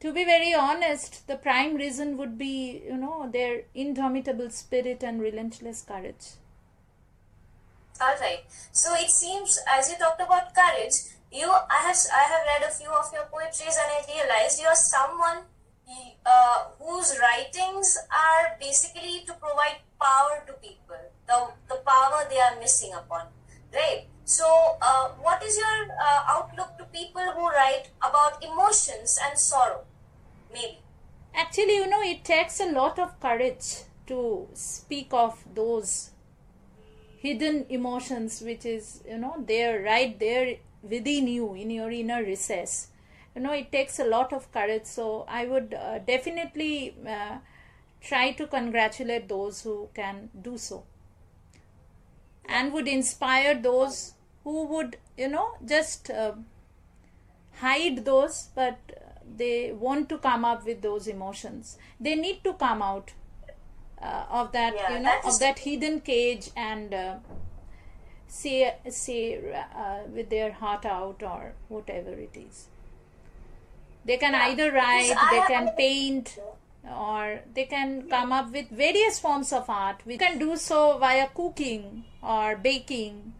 to 0.00 0.12
be 0.12 0.24
very 0.24 0.54
honest, 0.54 1.26
the 1.26 1.36
prime 1.36 1.74
reason 1.74 2.16
would 2.16 2.38
be, 2.38 2.82
you 2.86 2.96
know, 2.96 3.28
their 3.32 3.62
indomitable 3.74 4.50
spirit 4.50 5.02
and 5.02 5.20
relentless 5.20 5.82
courage. 5.82 6.38
All 8.00 8.14
right. 8.20 8.44
So 8.70 8.94
it 8.94 9.10
seems, 9.10 9.58
as 9.68 9.90
you 9.90 9.96
talked 9.98 10.20
about 10.20 10.54
courage, 10.54 10.94
you 11.32 11.50
I 11.50 11.82
have 11.82 11.96
I 12.14 12.24
have 12.30 12.42
read 12.46 12.70
a 12.70 12.72
few 12.72 12.88
of 12.88 13.12
your 13.12 13.24
poetries 13.24 13.76
and 13.76 13.90
I 13.90 14.00
realized 14.08 14.60
you 14.60 14.66
are 14.66 14.76
someone 14.76 15.44
uh, 16.24 16.64
whose 16.78 17.18
writings 17.20 17.98
are 18.10 18.56
basically 18.60 19.24
to 19.26 19.32
provide 19.34 19.80
power 20.00 20.44
to 20.46 20.52
people, 20.54 21.00
the 21.26 21.48
the 21.68 21.80
power 21.84 22.26
they 22.30 22.38
are 22.38 22.58
missing 22.60 22.92
upon, 22.94 23.26
right? 23.72 24.06
So, 24.28 24.46
uh, 24.82 25.08
what 25.22 25.42
is 25.42 25.56
your 25.56 25.88
uh, 26.06 26.22
outlook 26.28 26.76
to 26.78 26.84
people 26.84 27.22
who 27.34 27.48
write 27.48 27.88
about 28.02 28.44
emotions 28.44 29.18
and 29.24 29.38
sorrow? 29.38 29.84
Maybe. 30.52 30.80
Actually, 31.34 31.76
you 31.76 31.86
know, 31.88 32.02
it 32.02 32.24
takes 32.24 32.60
a 32.60 32.70
lot 32.70 32.98
of 32.98 33.18
courage 33.20 33.84
to 34.06 34.48
speak 34.52 35.08
of 35.12 35.42
those 35.54 36.10
hidden 37.16 37.64
emotions 37.70 38.42
which 38.42 38.64
is, 38.66 39.02
you 39.08 39.18
know, 39.18 39.34
there 39.46 39.82
right 39.82 40.18
there 40.20 40.56
within 40.82 41.26
you 41.26 41.54
in 41.54 41.70
your 41.70 41.90
inner 41.90 42.22
recess. 42.22 42.88
You 43.34 43.42
know, 43.42 43.52
it 43.52 43.72
takes 43.72 43.98
a 43.98 44.04
lot 44.04 44.32
of 44.34 44.52
courage. 44.52 44.84
So, 44.84 45.24
I 45.26 45.46
would 45.46 45.72
uh, 45.74 46.00
definitely 46.00 46.96
uh, 47.08 47.38
try 48.02 48.32
to 48.32 48.46
congratulate 48.46 49.28
those 49.28 49.62
who 49.62 49.88
can 49.94 50.28
do 50.42 50.58
so. 50.58 50.84
and 52.48 52.72
would 52.72 52.88
inspire 52.88 53.54
those 53.54 54.14
who 54.44 54.64
would 54.66 54.96
you 55.16 55.28
know 55.28 55.48
just 55.64 56.10
uh, 56.10 56.32
hide 57.60 58.04
those 58.04 58.48
but 58.54 58.78
they 59.36 59.72
want 59.72 60.08
to 60.08 60.18
come 60.18 60.44
up 60.44 60.64
with 60.64 60.82
those 60.82 61.06
emotions. 61.06 61.76
They 62.00 62.14
need 62.14 62.42
to 62.44 62.54
come 62.54 62.82
out 62.82 63.12
uh, 64.00 64.24
of 64.30 64.52
that 64.52 64.74
Yeah, 64.74 64.94
you 64.96 65.02
know 65.02 65.18
of 65.24 65.38
that 65.40 65.58
hidden 65.60 66.00
cage 66.00 66.50
and 66.56 66.94
uh, 66.94 67.16
say 68.26 68.74
say 68.88 69.38
uh, 69.76 69.98
with 70.14 70.30
their 70.30 70.52
heart 70.52 70.86
out 70.86 71.22
or 71.22 71.52
whatever 71.68 72.10
it 72.10 72.36
is. 72.36 72.68
They 74.04 74.16
can 74.16 74.32
Yeah, 74.32 74.48
either 74.48 74.72
write 74.72 75.16
they 75.30 75.40
can 75.54 75.70
paint 75.76 76.38
or 76.84 77.40
they 77.54 77.64
can 77.64 78.08
come 78.08 78.32
up 78.32 78.50
with 78.52 78.70
various 78.70 79.18
forms 79.18 79.52
of 79.52 79.68
art. 79.68 80.00
We 80.06 80.16
can 80.16 80.38
do 80.38 80.56
so 80.56 80.96
via 80.98 81.28
cooking 81.34 82.04
or 82.22 82.56
baking 82.56 83.34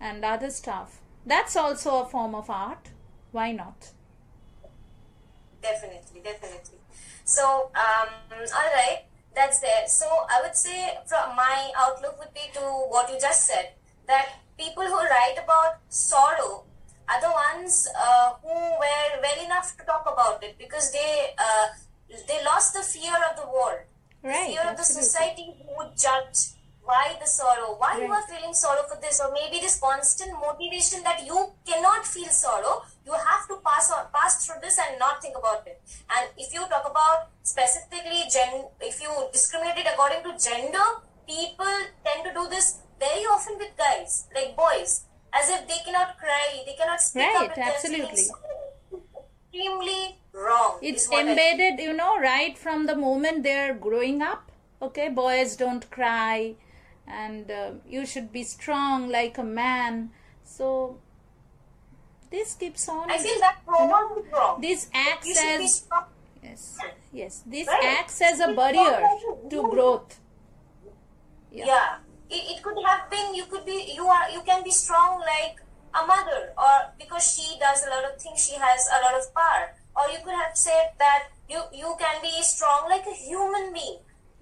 and 0.00 0.24
other 0.24 0.50
stuff. 0.50 1.00
That's 1.26 1.56
also 1.56 2.02
a 2.02 2.06
form 2.06 2.34
of 2.34 2.50
art. 2.50 2.90
Why 3.32 3.52
not? 3.52 3.90
Definitely, 5.62 6.20
definitely. 6.22 6.78
So, 7.24 7.70
um, 7.74 8.08
all 8.32 8.70
right, 8.74 9.04
that's 9.34 9.60
there. 9.60 9.86
So, 9.88 10.06
I 10.06 10.42
would 10.42 10.54
say 10.54 10.94
from 11.06 11.34
my 11.36 11.70
outlook 11.76 12.18
would 12.18 12.34
be 12.34 12.52
to 12.52 12.60
what 12.60 13.10
you 13.10 13.18
just 13.18 13.46
said 13.46 13.72
that 14.06 14.28
people 14.58 14.84
who 14.84 14.96
write 14.96 15.36
about 15.42 15.78
sorrow 15.88 16.64
are 17.08 17.20
the 17.20 17.30
ones 17.30 17.88
uh, 17.98 18.34
who 18.42 18.48
were 18.48 19.20
well 19.22 19.44
enough 19.44 19.76
to 19.76 19.84
talk 19.84 20.04
about 20.10 20.42
it 20.42 20.56
because 20.58 20.92
they 20.92 21.34
uh, 21.38 21.66
they 22.28 22.44
lost 22.44 22.74
the 22.74 22.82
fear 22.82 23.14
of 23.30 23.36
the 23.36 23.46
world, 23.46 23.80
right 24.22 24.46
fear 24.46 24.70
of 24.70 24.76
the 24.76 24.84
society 24.84 25.54
who 25.58 25.76
would 25.76 25.96
judge 25.96 26.53
why 26.84 27.16
the 27.20 27.26
sorrow, 27.26 27.76
why 27.78 27.98
you 28.00 28.10
are 28.12 28.22
feeling 28.28 28.52
sorrow 28.54 28.82
for 28.88 29.00
this, 29.00 29.20
or 29.20 29.32
maybe 29.32 29.58
this 29.60 29.78
constant 29.80 30.32
motivation 30.38 31.02
that 31.02 31.24
you 31.26 31.52
cannot 31.66 32.06
feel 32.06 32.28
sorrow. 32.28 32.82
You 33.06 33.12
have 33.12 33.48
to 33.48 33.56
pass 33.64 33.90
on, 33.90 34.04
pass 34.12 34.44
through 34.46 34.60
this 34.60 34.78
and 34.78 34.98
not 34.98 35.22
think 35.22 35.36
about 35.38 35.66
it. 35.66 35.80
And 36.14 36.28
if 36.36 36.52
you 36.52 36.60
talk 36.68 36.84
about 36.90 37.28
specifically 37.42 38.22
gen, 38.30 38.64
if 38.80 39.00
you 39.00 39.10
discriminate 39.32 39.78
it 39.78 39.86
according 39.92 40.22
to 40.24 40.38
gender, 40.38 40.86
people 41.26 41.74
tend 42.04 42.24
to 42.24 42.32
do 42.34 42.48
this 42.48 42.78
very 43.00 43.24
often 43.24 43.56
with 43.58 43.76
guys, 43.78 44.26
like 44.34 44.54
boys, 44.56 45.04
as 45.32 45.48
if 45.48 45.66
they 45.66 45.80
cannot 45.84 46.18
cry, 46.18 46.62
they 46.66 46.74
cannot 46.74 47.00
speak 47.00 47.22
Right, 47.34 47.50
up 47.50 47.58
absolutely. 47.58 48.24
Extremely 49.52 50.18
wrong. 50.32 50.78
it's 50.82 51.08
I- 51.10 51.20
embedded 51.20 51.78
you 51.80 51.92
know 51.92 52.18
right 52.18 52.58
from 52.58 52.86
the 52.86 52.96
moment 52.96 53.42
they're 53.44 53.72
growing 53.74 54.20
up 54.20 54.50
okay 54.82 55.08
boys 55.08 55.54
don't 55.56 55.88
cry 55.90 56.54
and 57.06 57.50
uh, 57.50 57.70
you 57.86 58.06
should 58.06 58.32
be 58.32 58.42
strong 58.42 59.08
like 59.08 59.38
a 59.38 59.44
man. 59.44 60.10
So 60.44 60.98
this 62.30 62.54
keeps 62.54 62.88
on 62.88 63.10
I 63.10 63.18
feel 63.18 63.38
that 63.40 63.58
is 63.62 64.32
wrong. 64.32 64.60
this 64.60 64.88
acts 64.92 65.26
You 65.28 65.34
should 65.34 65.58
be 65.58 65.64
as 65.64 65.86
yes 66.42 66.78
yes. 67.12 67.42
this 67.46 67.66
Right. 67.68 67.84
acts 68.00 68.20
as 68.20 68.40
a 68.40 68.52
barrier 68.52 69.00
to 69.50 69.62
growth. 69.70 70.18
Yeah. 71.50 71.66
yeah, 71.66 71.88
It, 72.28 72.58
it 72.58 72.62
could 72.62 72.74
have 72.84 73.08
been 73.10 73.34
you 73.34 73.44
could 73.46 73.64
be 73.64 73.92
you 73.94 74.04
are 74.06 74.28
you 74.30 74.42
can 74.42 74.64
be 74.64 74.70
strong 74.70 75.20
like 75.20 75.60
a 75.94 76.04
mother 76.06 76.52
or 76.58 76.90
because 76.98 77.22
she 77.22 77.56
does 77.60 77.86
a 77.86 77.90
lot 77.90 78.04
of 78.10 78.20
things 78.20 78.44
she 78.44 78.54
has 78.58 78.88
a 78.90 78.98
lot 79.04 79.14
of 79.14 79.32
power. 79.34 79.74
Or 79.96 80.10
you 80.10 80.18
could 80.24 80.34
have 80.34 80.56
said 80.56 80.90
that 80.98 81.28
you 81.48 81.60
you 81.72 81.94
can 82.00 82.20
be 82.20 82.42
strong 82.42 82.88
like 82.90 83.06
a 83.06 83.14
human 83.14 83.72
being 83.72 83.98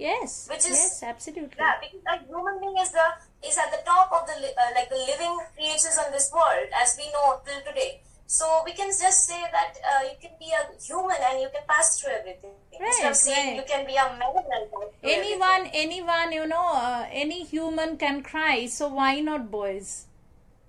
yes. 0.09 0.31
Which 0.51 0.65
is- 0.71 0.79
yes 0.79 1.03
absolutely. 1.13 1.59
yeah 1.59 1.75
because 1.83 2.05
a 2.13 2.17
human 2.29 2.57
being 2.61 2.79
is 2.85 2.91
the 2.99 3.07
is 3.49 3.57
at 3.65 3.71
the 3.75 3.83
top 3.91 4.09
of 4.19 4.23
the 4.31 4.37
uh, 4.63 4.71
like 4.79 4.89
the 4.95 5.03
living 5.11 5.35
creatures 5.57 5.99
on 6.05 6.11
this 6.17 6.31
world 6.39 6.69
as 6.83 6.97
we 6.99 7.07
know 7.15 7.41
till 7.47 7.61
today. 7.69 7.93
So 8.27 8.47
we 8.65 8.73
can 8.73 8.89
just 8.89 9.27
say 9.29 9.41
that 9.57 9.73
uh, 9.93 10.03
you 10.09 10.17
can 10.21 10.31
be 10.43 10.49
a 10.59 10.63
human 10.83 11.19
and 11.29 11.41
you 11.43 11.49
can 11.55 11.65
pass 11.69 12.01
through 12.01 12.13
everything. 12.21 12.55
Instead 12.73 13.05
Right, 13.05 13.11
of 13.11 13.17
saying 13.17 13.47
right. 13.49 13.57
you 13.57 13.65
can 13.73 13.83
be 13.87 13.97
a 14.03 14.05
man 14.21 14.33
pass 14.51 14.63
through 14.71 15.11
anyone 15.17 15.67
anyone 15.81 16.33
you 16.33 16.47
know 16.53 16.69
uh, 16.75 17.07
any 17.25 17.45
human 17.45 17.97
can 18.05 18.23
cry 18.23 18.67
so 18.67 18.89
why 18.89 19.21
not 19.21 19.51
boys? 19.51 20.07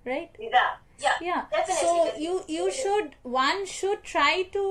Right? 0.06 0.32
Yeah. 0.40 0.74
Yeah 1.06 1.18
yeah. 1.22 1.42
definitely, 1.52 1.75
so 1.82 1.94
definitely. 2.06 2.25
you 2.25 2.34
you 2.48 2.72
should 2.72 3.16
one 3.24 3.66
should 3.66 4.04
try 4.04 4.44
to 4.58 4.63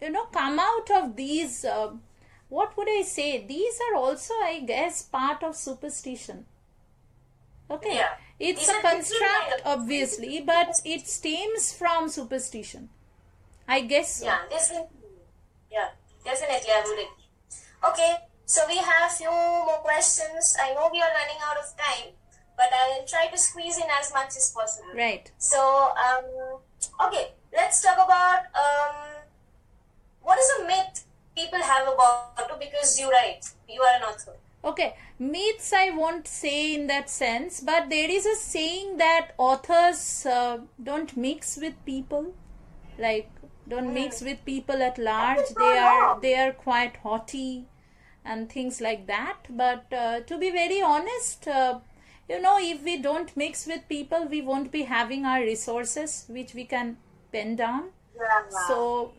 you 0.00 0.10
know 0.10 0.24
come 0.38 0.58
out 0.60 0.90
of 1.00 1.16
these 1.16 1.64
uh, 1.64 1.90
what 2.48 2.76
would 2.76 2.88
i 2.88 3.02
say 3.02 3.44
these 3.46 3.78
are 3.88 3.96
also 3.96 4.34
i 4.42 4.60
guess 4.60 5.02
part 5.02 5.42
of 5.42 5.56
superstition 5.56 6.44
okay 7.70 7.96
Yeah. 7.96 8.14
it's 8.38 8.68
a 8.68 8.80
construct 8.80 9.62
obviously 9.64 10.40
but 10.40 10.80
it 10.84 11.06
stems 11.08 11.72
from 11.72 12.08
superstition 12.08 12.88
i 13.68 13.80
guess 13.80 14.16
so. 14.20 14.26
Yeah, 14.26 14.38
definitely. 14.48 14.88
Yeah, 15.70 15.88
definitely, 16.24 16.70
I 16.70 16.82
would 16.86 16.92
agree. 16.92 17.08
Okay, 17.90 18.14
so 18.46 18.62
we 18.68 18.76
have 18.76 19.10
few 19.12 19.28
more 19.30 19.78
questions. 19.82 20.56
I 20.62 20.72
know 20.74 20.88
we 20.92 21.00
are 21.02 21.10
running 21.10 21.40
out 21.44 21.56
of 21.58 21.66
time, 21.76 22.14
but 22.56 22.66
I'll 22.72 23.04
try 23.04 23.26
to 23.26 23.36
squeeze 23.36 23.76
in 23.76 23.84
as 24.00 24.12
much 24.14 24.28
as 24.36 24.52
possible. 24.54 24.88
right 24.94 25.30
So, 25.38 25.58
um, 26.06 26.60
okay, 27.08 27.32
let's 27.52 27.82
talk 27.82 27.96
about 27.96 28.46
um, 28.54 28.96
what 30.22 30.38
is 30.38 30.48
a 30.60 30.66
myth 30.66 31.04
people 31.36 31.60
have 31.60 31.86
about 31.86 32.48
you 32.50 32.56
because 32.58 32.98
you 32.98 33.10
write, 33.10 33.44
you 33.68 33.80
are 33.82 33.96
an 33.96 34.02
author. 34.02 34.36
Okay, 34.64 34.96
myths 35.18 35.72
I 35.72 35.90
won't 35.90 36.26
say 36.26 36.74
in 36.74 36.86
that 36.88 37.08
sense, 37.08 37.60
but 37.60 37.88
there 37.88 38.10
is 38.10 38.26
a 38.26 38.34
saying 38.34 38.96
that 38.96 39.32
authors 39.38 40.26
uh, 40.26 40.58
don't 40.82 41.16
mix 41.16 41.56
with 41.56 41.74
people, 41.84 42.34
like 42.98 43.30
don't 43.68 43.92
mix 43.92 44.22
with 44.22 44.44
people 44.44 44.82
at 44.82 44.98
large. 44.98 45.48
They 45.56 45.78
are 45.78 46.20
they 46.20 46.34
are 46.36 46.52
quite 46.52 46.96
haughty 46.96 47.66
and 48.24 48.50
things 48.50 48.80
like 48.80 49.06
that. 49.06 49.36
But 49.48 49.92
uh, 49.92 50.20
to 50.20 50.38
be 50.38 50.50
very 50.50 50.82
honest, 50.82 51.46
uh, 51.46 51.78
you 52.28 52.40
know, 52.40 52.58
if 52.58 52.82
we 52.82 52.96
don't 52.98 53.36
mix 53.36 53.66
with 53.66 53.88
people, 53.88 54.26
we 54.28 54.40
won't 54.40 54.72
be 54.72 54.82
having 54.82 55.24
our 55.24 55.40
resources 55.40 56.24
which 56.28 56.54
we 56.54 56.64
can 56.64 56.96
pen 57.32 57.54
down. 57.56 57.90
Yeah. 58.18 58.42
So 58.66 59.12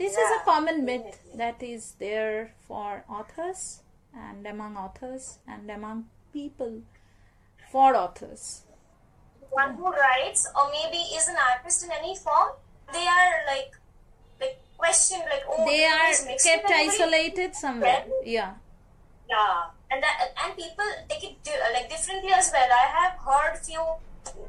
this 0.00 0.16
is 0.16 0.30
a 0.40 0.44
common 0.44 0.84
myth 0.86 1.20
that 1.36 1.62
is 1.62 1.94
there 1.98 2.54
for 2.66 3.04
authors 3.08 3.82
and 4.16 4.46
among 4.46 4.76
authors 4.76 5.38
and 5.46 5.70
among 5.70 6.06
people 6.32 6.80
for 7.70 7.94
authors. 7.94 8.62
one 9.50 9.74
who 9.74 9.90
writes 9.90 10.46
or 10.56 10.70
maybe 10.72 10.98
is 11.18 11.26
an 11.28 11.36
artist 11.36 11.84
in 11.84 11.90
any 11.90 12.14
form, 12.16 12.50
they 12.92 13.06
are 13.06 13.32
like 13.46 13.72
like 14.40 14.58
questioned 14.78 15.24
like 15.32 15.44
oh 15.48 15.66
They 15.66 15.84
are 15.84 16.12
kept 16.44 16.70
isolated 16.70 17.54
somewhere. 17.54 18.06
Yeah. 18.24 18.54
Yeah, 19.28 19.70
and 19.90 20.02
that 20.02 20.32
and 20.44 20.56
people 20.56 20.86
take 21.08 21.24
it 21.24 21.36
like 21.74 21.90
differently 21.90 22.32
as 22.32 22.50
well. 22.54 22.70
I 22.78 22.86
have 22.98 23.18
heard 23.26 23.58
few 23.66 23.84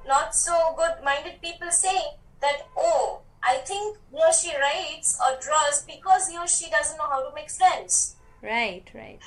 not 0.07 0.33
so 0.35 0.55
good 0.77 1.03
minded 1.03 1.41
people 1.41 1.71
saying 1.71 2.13
that 2.45 2.67
oh 2.77 3.21
I 3.43 3.57
think 3.65 3.97
he 4.11 4.17
or 4.17 4.31
she 4.33 4.51
writes 4.55 5.19
or 5.19 5.37
draws 5.41 5.83
because 5.83 6.27
he 6.29 6.37
or 6.37 6.47
she 6.47 6.69
doesn't 6.69 6.97
know 6.97 7.07
how 7.09 7.27
to 7.27 7.33
make 7.33 7.49
friends. 7.49 8.15
Right, 8.41 8.83
right. 8.93 9.19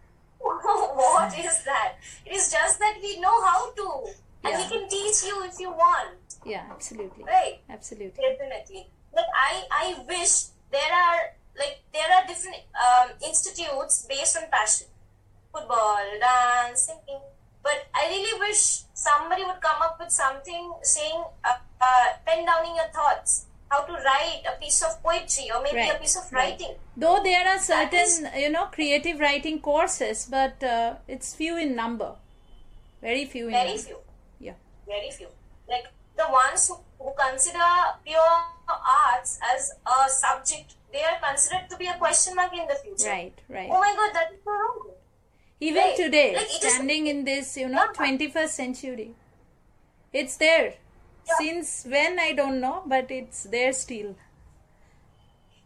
what 0.40 1.32
is 1.38 1.64
that? 1.64 1.94
It 2.26 2.34
is 2.34 2.50
just 2.52 2.78
that 2.78 2.96
we 3.02 3.18
know 3.20 3.42
how 3.44 3.72
to, 3.72 3.88
and 4.44 4.52
Yeah. 4.52 4.58
we 4.60 4.64
can 4.68 4.88
teach 4.88 5.24
you 5.24 5.42
if 5.44 5.58
you 5.58 5.70
want, 5.70 6.18
Yeah, 6.44 6.64
absolutely. 6.70 7.24
right? 7.24 7.60
Absolutely. 7.70 8.20
Definitely. 8.22 8.88
Like 9.14 9.30
I, 9.34 9.64
I 9.70 9.86
wish 10.06 10.52
there 10.70 10.92
are 10.92 11.32
like 11.56 11.80
there 11.92 12.10
are 12.12 12.26
different 12.26 12.58
um, 12.74 13.10
institutes 13.24 14.04
based 14.08 14.36
on 14.36 14.42
passion, 14.50 14.88
football, 15.52 16.02
dance, 16.20 16.90
singing. 16.90 17.22
But 17.62 17.86
I 17.94 18.08
really 18.10 18.38
wish 18.40 18.82
somebody 18.92 19.44
would 19.44 19.60
come 19.62 19.80
up 19.80 19.96
with 19.98 20.10
something 20.10 20.74
saying, 20.82 21.24
uh, 21.44 21.56
uh, 21.80 22.06
pen 22.26 22.44
down 22.44 22.66
in 22.66 22.74
your 22.76 22.90
thoughts, 22.92 23.46
how 23.74 23.82
to 23.90 23.92
write 24.06 24.42
a 24.52 24.54
piece 24.60 24.80
of 24.88 25.02
poetry 25.02 25.46
or 25.54 25.60
maybe 25.66 25.88
a 25.88 25.98
piece 26.02 26.16
of 26.16 26.32
right. 26.32 26.50
writing. 26.50 26.74
Though 26.96 27.20
there 27.22 27.46
are 27.52 27.56
is- 27.56 27.64
certain, 27.74 28.28
you 28.40 28.50
know, 28.50 28.66
creative 28.78 29.18
writing 29.20 29.60
courses, 29.60 30.26
but 30.30 30.62
uh, 30.62 30.94
it's 31.08 31.34
few 31.34 31.56
in 31.58 31.74
number. 31.74 32.12
Very 33.02 33.24
few 33.26 33.46
in 33.46 33.52
Very 33.52 33.68
number. 33.68 33.82
few. 33.82 33.98
Yeah. 34.48 34.54
very 34.86 35.10
few. 35.10 35.28
Like 35.68 35.86
the 36.16 36.26
ones 36.30 36.68
who, 36.68 36.76
who 36.98 37.12
consider 37.26 37.70
pure 38.04 38.36
arts 38.68 39.38
as 39.54 39.72
a 39.96 40.08
subject, 40.08 40.74
they 40.92 41.02
are 41.02 41.18
considered 41.28 41.68
to 41.70 41.76
be 41.76 41.86
a 41.86 41.94
question 42.04 42.34
mark 42.36 42.52
in 42.52 42.66
the 42.68 42.76
future. 42.84 43.08
Right, 43.10 43.34
right. 43.48 43.68
Oh 43.70 43.80
my 43.80 43.92
god, 43.98 44.14
that 44.14 44.32
is 44.32 44.38
so 44.44 44.50
wrong. 44.52 44.90
Even 45.60 45.82
Right. 45.82 45.96
today, 45.96 46.34
Like, 46.36 46.46
is- 46.46 46.72
standing 46.72 47.06
in 47.08 47.24
this, 47.24 47.56
you 47.56 47.68
know. 47.68 47.86
21st 47.94 48.54
century, 48.62 49.10
it's 50.12 50.36
there. 50.36 50.74
Since 51.38 51.86
when, 51.88 52.18
I 52.18 52.32
don't 52.32 52.60
know, 52.60 52.82
but 52.86 53.10
it's 53.10 53.44
there 53.44 53.72
still. 53.72 54.14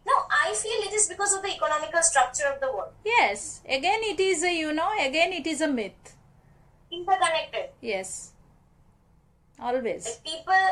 No, 0.05 0.13
I 0.31 0.53
feel 0.53 0.87
it 0.87 0.93
is 0.93 1.07
because 1.07 1.35
of 1.35 1.41
the 1.41 1.49
economical 1.49 2.01
structure 2.01 2.47
of 2.53 2.59
the 2.59 2.71
world. 2.71 2.93
Yes, 3.05 3.61
again, 3.67 3.99
it 4.03 4.19
is 4.19 4.43
a, 4.43 4.51
you 4.51 4.73
know, 4.73 4.89
again, 4.99 5.33
it 5.33 5.45
is 5.45 5.61
a 5.61 5.67
myth. 5.67 6.15
Interconnected. 6.91 7.69
Yes. 7.81 8.31
Always. 9.59 10.05
Like 10.05 10.23
people 10.23 10.65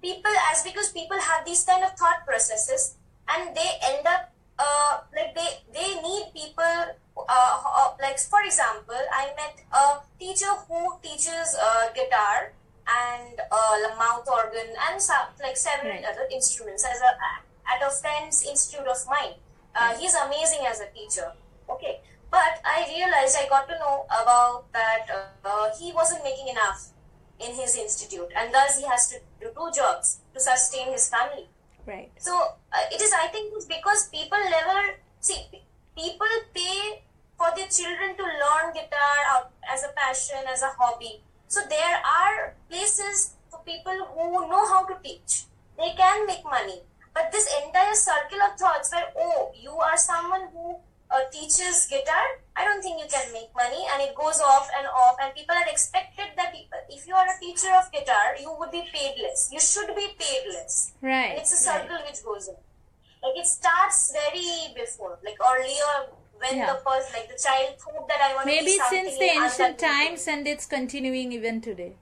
people 0.00 0.34
as 0.52 0.62
because 0.62 0.92
people 0.92 1.18
have 1.18 1.44
these 1.44 1.64
kind 1.64 1.82
of 1.82 1.92
thought 1.96 2.24
processes 2.26 2.96
and 3.28 3.56
they 3.56 3.70
end 3.82 4.06
up 4.06 4.32
uh, 4.58 5.00
like 5.16 5.34
they 5.34 5.50
they 5.72 6.00
need 6.00 6.28
people 6.36 6.76
uh, 7.16 7.56
uh, 7.64 7.90
like 8.00 8.18
for 8.18 8.42
example 8.44 9.00
i 9.12 9.32
met 9.40 9.64
a 9.72 9.84
teacher 10.20 10.52
who 10.68 10.92
teaches 11.02 11.56
uh, 11.56 11.88
guitar 11.96 12.52
and 12.86 13.40
uh, 13.50 13.76
mouth 13.98 14.28
organ 14.28 14.68
and 14.90 15.00
some 15.00 15.28
like 15.42 15.56
several 15.56 15.92
Right. 15.92 16.04
other 16.04 16.26
instruments 16.30 16.84
as 16.84 17.00
a 17.00 17.12
at 17.72 17.80
a 17.82 17.90
friend's 17.90 18.42
institute 18.46 18.86
of 18.86 18.98
mine 19.08 19.34
uh, 19.74 19.96
he's 19.96 20.14
amazing 20.14 20.60
as 20.66 20.80
a 20.80 20.86
teacher. 20.94 21.32
Okay. 21.68 22.00
But 22.30 22.60
i 22.64 22.84
realized 22.88 23.36
i 23.40 23.48
got 23.48 23.68
to 23.68 23.78
know 23.78 24.06
about 24.22 24.70
that 24.72 25.06
uh, 25.44 25.70
he 25.78 25.92
wasn't 25.92 26.22
making 26.24 26.48
enough 26.48 26.88
in 27.40 27.54
his 27.54 27.76
institute. 27.76 28.28
And 28.36 28.52
thus 28.54 28.78
he 28.78 28.84
has 28.86 29.08
to 29.10 29.16
do 29.40 29.48
two 29.56 29.70
jobs 29.74 30.18
to 30.34 30.40
sustain 30.40 30.92
his 30.92 31.08
family. 31.08 31.48
Right. 31.86 32.10
so 32.18 32.32
uh, 32.72 32.84
it 32.90 33.00
is 33.02 33.12
i 33.12 33.26
think 33.28 33.52
it's 33.54 33.66
because 33.66 34.08
people 34.08 34.38
never 34.48 34.96
see 35.20 35.36
people 35.94 36.32
pay 36.54 37.02
for 37.36 37.48
their 37.56 37.68
children 37.68 38.16
to 38.16 38.24
learn 38.24 38.72
guitar 38.72 39.50
as 39.70 39.84
a 39.84 39.92
passion 39.94 40.38
as 40.48 40.62
a 40.62 40.70
hobby 40.78 41.20
so 41.54 41.60
there 41.74 41.96
are 42.18 42.38
places 42.70 43.22
for 43.50 43.60
people 43.70 43.98
who 44.14 44.30
know 44.52 44.64
how 44.72 44.80
to 44.90 44.96
teach 45.06 45.34
they 45.82 45.92
can 46.02 46.26
make 46.30 46.44
money 46.56 46.80
but 47.18 47.30
this 47.36 47.46
entire 47.64 47.94
circle 48.06 48.42
of 48.48 48.58
thoughts 48.64 48.92
where 48.92 49.08
oh 49.26 49.52
you 49.66 49.74
are 49.90 49.96
someone 49.96 50.44
who 50.54 50.66
uh, 51.14 51.20
teaches 51.34 51.86
guitar 51.92 52.24
i 52.56 52.64
don't 52.66 52.82
think 52.86 52.98
you 53.02 53.08
can 53.16 53.26
make 53.38 53.50
money 53.62 53.82
and 53.92 54.02
it 54.06 54.14
goes 54.22 54.40
off 54.52 54.68
and 54.78 54.86
off 55.02 55.16
and 55.22 55.34
people 55.38 55.54
are 55.62 55.68
expected 55.74 56.32
that 56.38 56.52
people, 56.56 56.80
if 56.96 57.06
you 57.06 57.14
are 57.22 57.26
a 57.34 57.38
teacher 57.44 57.72
of 57.80 57.90
guitar 57.96 58.26
you 58.40 58.50
would 58.58 58.72
be 58.78 58.82
paid 58.94 59.14
less 59.26 59.48
you 59.56 59.60
should 59.70 59.94
be 60.00 60.08
paid 60.22 60.42
less 60.56 60.92
and 61.02 61.10
Right. 61.12 61.38
it's 61.38 61.52
a 61.54 61.70
right. 61.70 61.82
circle 61.82 61.98
which 62.08 62.20
goes 62.24 62.48
on. 62.48 62.56
Like 63.24 63.38
it 63.40 63.46
starts 63.46 64.00
very 64.12 64.74
before, 64.78 65.18
like 65.24 65.38
earlier 65.50 65.92
when 66.44 66.56
Yeah. 66.58 66.72
the 66.72 66.78
person, 66.86 67.12
like 67.18 67.28
the 67.34 67.38
child 67.44 67.76
thought 67.84 68.08
that 68.08 68.24
I 68.28 68.34
want 68.34 68.46
to 68.46 68.52
Maybe 68.54 68.72
be 68.72 68.78
since 68.88 69.18
the 69.18 69.30
ancient 69.42 69.78
times 69.84 70.26
and 70.34 70.48
it's 70.54 70.66
continuing 70.66 71.32
even 71.38 71.60
today. 71.68 71.92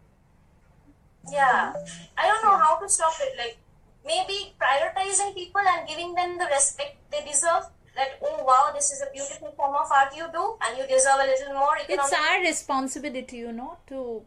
Yeah, 1.30 1.72
I 2.18 2.26
don't 2.28 2.42
know 2.44 2.56
how 2.56 2.72
to 2.80 2.88
stop 2.88 3.14
it. 3.26 3.38
Like 3.38 3.56
maybe 4.04 4.54
prioritizing 4.60 5.34
people 5.34 5.60
and 5.74 5.88
giving 5.88 6.14
them 6.14 6.36
the 6.38 6.46
respect 6.46 6.96
they 7.12 7.24
deserve. 7.30 7.70
That 7.94 8.18
oh 8.22 8.42
wow, 8.48 8.72
this 8.74 8.90
is 8.90 9.02
a 9.02 9.10
beautiful 9.12 9.52
form 9.56 9.74
of 9.76 9.90
art 9.92 10.16
you 10.16 10.26
do, 10.32 10.44
and 10.62 10.78
you 10.78 10.86
deserve 10.86 11.20
a 11.24 11.26
little 11.30 11.54
more 11.54 11.76
It's 11.88 12.12
our 12.12 12.40
responsibility, 12.40 13.36
you 13.36 13.52
know, 13.52 13.76
to 13.88 14.22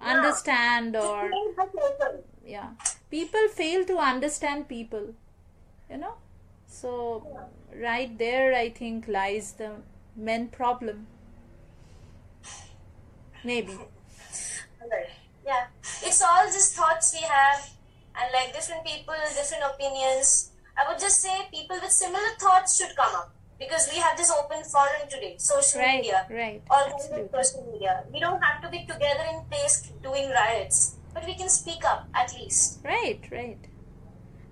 understand 0.00 0.94
or 0.96 1.28
yeah 2.44 2.68
people 3.10 3.48
fail 3.48 3.84
to 3.84 3.96
understand 3.98 4.68
people 4.68 5.14
you 5.90 5.96
know 5.96 6.14
so 6.68 7.26
right 7.74 8.16
there 8.18 8.54
i 8.54 8.68
think 8.68 9.08
lies 9.08 9.52
the 9.54 9.72
main 10.18 10.48
problem. 10.48 11.06
Maybe. 13.44 13.78
Yeah, 15.46 15.66
it's 16.02 16.20
all 16.20 16.44
just 16.46 16.74
thoughts 16.74 17.14
we 17.14 17.24
have, 17.26 17.70
and 18.16 18.28
like 18.34 18.52
different 18.52 18.84
people, 18.84 19.14
different 19.34 19.64
opinions. 19.64 20.50
I 20.76 20.88
would 20.88 20.98
just 20.98 21.22
say 21.22 21.48
people 21.50 21.78
with 21.80 21.90
similar 21.90 22.34
thoughts 22.38 22.76
should 22.76 22.94
come 22.96 23.14
up 23.14 23.32
because 23.58 23.88
we 23.92 23.98
have 23.98 24.16
this 24.16 24.30
open 24.30 24.62
forum 24.64 25.08
today, 25.08 25.36
social 25.38 25.80
right 25.80 26.02
media, 26.02 26.26
right. 26.30 26.62
All 26.70 26.90
kinds 26.90 27.30
social 27.32 27.72
media. 27.72 28.04
We 28.12 28.20
don't 28.20 28.42
have 28.42 28.60
to 28.62 28.68
be 28.68 28.80
together 28.80 29.24
in 29.32 29.44
place 29.50 29.90
doing 30.02 30.28
riots, 30.30 30.96
but 31.14 31.24
we 31.24 31.34
can 31.34 31.48
speak 31.48 31.84
up 31.84 32.08
at 32.14 32.34
least. 32.34 32.80
right 32.84 33.20
right. 33.30 33.58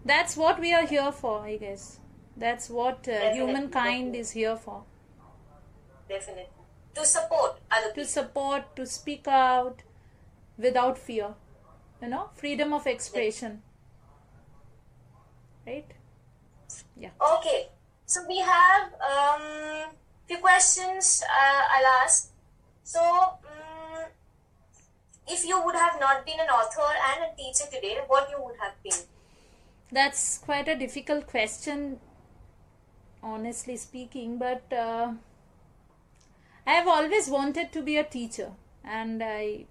That's 0.04 0.36
what 0.36 0.60
we 0.60 0.72
are 0.72 0.86
here 0.86 1.10
for 1.10 1.40
i 1.40 1.56
guess 1.56 1.98
that's 2.36 2.68
what 2.68 3.08
uh, 3.08 3.32
humankind 3.32 4.14
is 4.14 4.30
here 4.32 4.56
for. 4.56 4.82
Definitely. 6.08 6.46
To 6.94 7.04
support 7.04 7.60
other 7.70 7.92
to 7.94 8.04
support 8.04 8.76
to 8.76 8.86
speak 8.86 9.28
out 9.28 9.82
without 10.56 10.98
fear 10.98 11.34
you 12.02 12.08
know 12.08 12.30
freedom 12.34 12.72
of 12.72 12.86
expression. 12.86 13.62
Right? 15.66 15.90
Yeah. 16.96 17.10
Okay, 17.20 17.68
so 18.06 18.20
we 18.28 18.38
have 18.38 18.92
um 19.12 19.90
few 20.26 20.38
questions 20.38 21.22
uh, 21.24 21.62
I'll 21.72 21.86
ask. 22.02 22.30
So, 22.82 23.00
um, 23.02 24.04
if 25.26 25.44
you 25.44 25.60
would 25.64 25.74
have 25.74 25.98
not 25.98 26.24
been 26.24 26.38
an 26.38 26.48
author 26.48 26.86
and 27.08 27.32
a 27.32 27.36
teacher 27.36 27.64
today, 27.72 27.98
what 28.06 28.30
you 28.30 28.36
would 28.42 28.54
have 28.60 28.80
been? 28.82 29.00
That's 29.90 30.38
quite 30.38 30.68
a 30.68 30.76
difficult 30.76 31.26
question, 31.26 31.98
honestly 33.34 33.76
speaking. 33.76 34.38
But 34.38 34.72
uh, 34.72 35.12
I 36.66 36.72
have 36.74 36.88
always 36.88 37.28
wanted 37.28 37.72
to 37.72 37.82
be 37.82 37.96
a 37.96 38.04
teacher, 38.04 38.52
and 38.84 39.22
I 39.22 39.66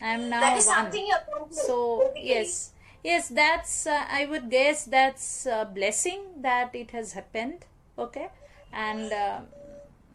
am 0.00 0.28
now 0.30 0.40
that 0.40 0.58
is 0.58 0.66
one. 0.66 0.76
something 0.76 1.06
you're 1.06 1.46
So 1.50 2.12
yes, 2.16 2.72
yes, 3.04 3.28
that's 3.28 3.86
uh, 3.86 4.04
I 4.10 4.26
would 4.26 4.50
guess 4.50 4.84
that's 4.84 5.46
a 5.46 5.64
blessing 5.72 6.22
that 6.42 6.74
it 6.74 6.90
has 6.92 7.12
happened. 7.12 7.64
Okay, 7.98 8.28
and 8.72 9.12
uh, 9.12 9.40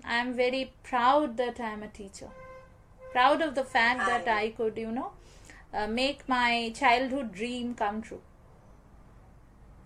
I'm 0.05 0.33
very 0.33 0.73
proud 0.83 1.37
that 1.37 1.59
I'm 1.59 1.83
a 1.83 1.87
teacher. 1.87 2.29
Proud 3.11 3.41
of 3.41 3.55
the 3.55 3.63
fact 3.63 3.99
that 4.07 4.27
I- 4.27 4.41
I 4.43 4.49
could, 4.51 4.77
you 4.77 4.91
know, 4.91 5.11
uh, 5.73 5.87
make 5.87 6.27
my 6.29 6.71
childhood 6.79 7.31
dream 7.33 7.73
come 7.75 8.01
true. 8.01 8.21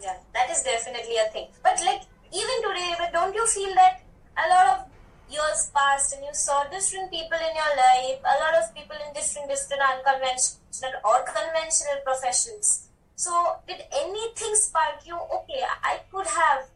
Yeah, 0.01 0.17
that 0.33 0.49
is 0.49 0.63
definitely 0.63 1.17
a 1.17 1.29
thing. 1.31 1.47
But 1.63 1.81
like 1.85 2.01
even 2.33 2.57
today, 2.63 2.95
but 2.97 3.11
don't 3.11 3.35
you 3.35 3.45
feel 3.47 3.73
that 3.75 4.01
a 4.37 4.45
lot 4.49 4.67
of 4.73 4.85
years 5.31 5.71
passed 5.75 6.13
and 6.15 6.23
you 6.25 6.33
saw 6.33 6.63
different 6.65 7.11
people 7.11 7.37
in 7.37 7.55
your 7.55 7.73
life, 7.75 8.19
a 8.23 8.37
lot 8.43 8.55
of 8.55 8.73
people 8.75 8.95
in 9.05 9.13
different 9.13 9.49
different 9.49 9.81
unconventional 9.81 10.93
or 11.03 11.23
conventional 11.23 11.99
professions. 12.03 12.87
So 13.15 13.31
did 13.67 13.83
anything 13.93 14.55
spark 14.55 15.05
you? 15.05 15.15
Okay, 15.15 15.61
I 15.83 15.99
could 16.11 16.27
have 16.27 16.67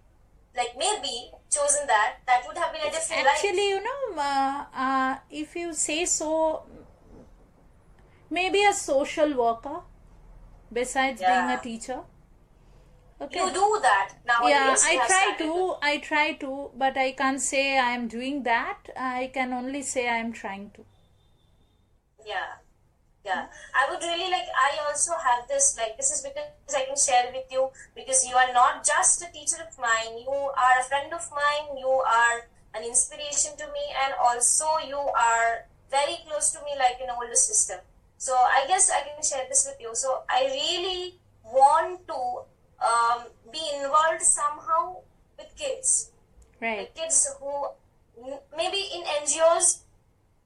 like 0.56 0.76
maybe 0.78 1.32
chosen 1.50 1.88
that. 1.88 2.18
That 2.28 2.44
would 2.48 2.58
have 2.58 2.72
been 2.72 2.82
a 2.88 2.92
different 2.92 3.24
life. 3.26 3.36
Actually, 3.36 3.70
you 3.70 3.84
know, 3.84 4.22
uh, 4.22 4.66
uh, 4.74 5.16
if 5.30 5.56
you 5.56 5.74
say 5.74 6.06
so, 6.06 6.64
maybe 8.30 8.64
a 8.64 8.74
social 8.74 9.34
worker 9.34 9.80
besides 10.72 11.22
being 11.22 11.50
a 11.58 11.60
teacher. 11.62 12.02
Okay. 13.26 13.40
You 13.40 13.52
do 13.54 13.68
that 13.82 14.10
nowadays. 14.28 14.52
yeah 14.52 14.90
i 14.90 15.08
try 15.08 15.28
to 15.38 15.76
i 15.82 15.98
try 16.08 16.34
to 16.44 16.70
but 16.84 16.98
i 16.98 17.12
can't 17.12 17.42
say 17.42 17.64
i 17.80 17.92
am 17.92 18.08
doing 18.08 18.44
that 18.44 18.90
i 18.98 19.32
can 19.34 19.54
only 19.54 19.82
say 19.82 20.08
i 20.10 20.18
am 20.18 20.32
trying 20.42 20.70
to 20.76 20.86
Yeah, 22.26 22.58
yeah. 23.24 23.48
I 23.76 23.84
would 23.90 24.02
really 24.02 24.30
like. 24.32 24.50
I 24.58 24.78
also 24.86 25.14
have 25.26 25.48
this. 25.48 25.78
Like, 25.78 25.96
this 25.98 26.10
is 26.12 26.22
because 26.26 26.74
I 26.76 26.86
can 26.86 26.98
share 26.98 27.30
with 27.34 27.46
you 27.52 27.70
because 27.96 28.26
you 28.26 28.36
are 28.36 28.52
not 28.54 28.84
just 28.84 29.22
a 29.22 29.30
teacher 29.32 29.62
of 29.62 29.78
mine. 29.78 30.18
You 30.26 30.34
are 30.34 30.76
a 30.82 30.84
friend 30.84 31.14
of 31.14 31.22
mine. 31.32 31.78
You 31.78 31.90
are 31.90 32.50
an 32.74 32.84
inspiration 32.84 33.54
to 33.62 33.66
me, 33.76 33.86
and 34.04 34.14
also 34.20 34.66
you 34.88 34.98
are 34.98 35.70
very 35.92 36.18
close 36.26 36.52
to 36.58 36.60
me, 36.66 36.74
like 36.80 36.98
an 37.00 37.14
older 37.14 37.36
sister. 37.36 37.78
So 38.18 38.34
I 38.34 38.66
guess 38.68 38.90
I 38.90 39.02
can 39.08 39.22
share 39.22 39.46
this 39.48 39.70
with 39.70 39.78
you. 39.80 39.94
So 39.94 40.24
I 40.30 40.46
really 40.50 41.20
want 41.44 42.08
to 42.08 42.20
um, 42.82 43.20
be 43.52 43.62
involved 43.78 44.22
somehow 44.24 45.06
with 45.38 45.54
kids 45.56 46.12
right 46.68 46.90
kids 46.96 47.20
who 47.40 47.54
maybe 48.58 48.82
in 48.96 49.04
NGOs, 49.22 49.68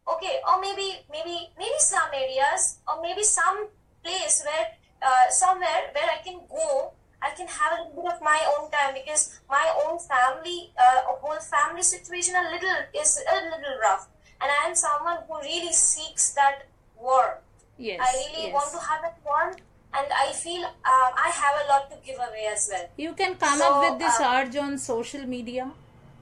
okay, 0.07 0.35
or 0.47 0.59
maybe 0.61 0.87
maybe 1.11 1.35
maybe 1.57 1.79
some 1.79 2.09
areas, 2.13 2.79
or 2.87 3.01
maybe 3.01 3.23
some 3.23 3.67
place 4.03 4.43
where 4.45 4.65
uh, 5.01 5.25
somewhere 5.29 5.81
where 5.95 6.09
I 6.09 6.19
can 6.25 6.39
go, 6.49 6.91
I 7.21 7.29
can 7.37 7.47
have 7.47 7.71
a 7.79 7.81
little 7.83 8.03
bit 8.03 8.13
of 8.13 8.21
my 8.21 8.39
own 8.57 8.69
time 8.71 8.93
because 8.99 9.39
my 9.49 9.65
own 9.85 9.99
family, 9.99 10.71
uh, 10.77 11.01
whole 11.21 11.39
family 11.39 11.83
situation 11.83 12.35
a 12.35 12.45
little 12.53 12.77
is 13.01 13.11
a 13.31 13.35
little 13.53 13.77
rough, 13.81 14.07
and 14.41 14.49
I 14.49 14.67
am 14.69 14.75
someone 14.75 15.17
who 15.27 15.39
really 15.41 15.73
seeks 15.73 16.31
that 16.39 16.65
warmth. 16.97 17.43
yes 17.77 17.99
I 18.03 18.09
really 18.19 18.45
yes. 18.47 18.53
want 18.57 18.71
to 18.75 18.79
have 18.89 19.01
that 19.07 19.17
warmth, 19.25 19.59
and 19.93 20.07
I 20.23 20.31
feel 20.33 20.63
um, 20.65 21.11
I 21.25 21.29
have 21.41 21.55
a 21.63 21.65
lot 21.71 21.83
to 21.91 21.97
give 22.05 22.17
away 22.27 22.47
as 22.53 22.67
well. 22.71 22.87
you 22.97 23.13
can 23.21 23.35
come 23.35 23.57
So, 23.59 23.67
up 23.69 23.77
with 23.85 23.99
this 23.99 24.19
uh, 24.19 24.31
urge 24.35 24.55
on 24.65 24.77
social 24.77 25.25
media 25.35 25.71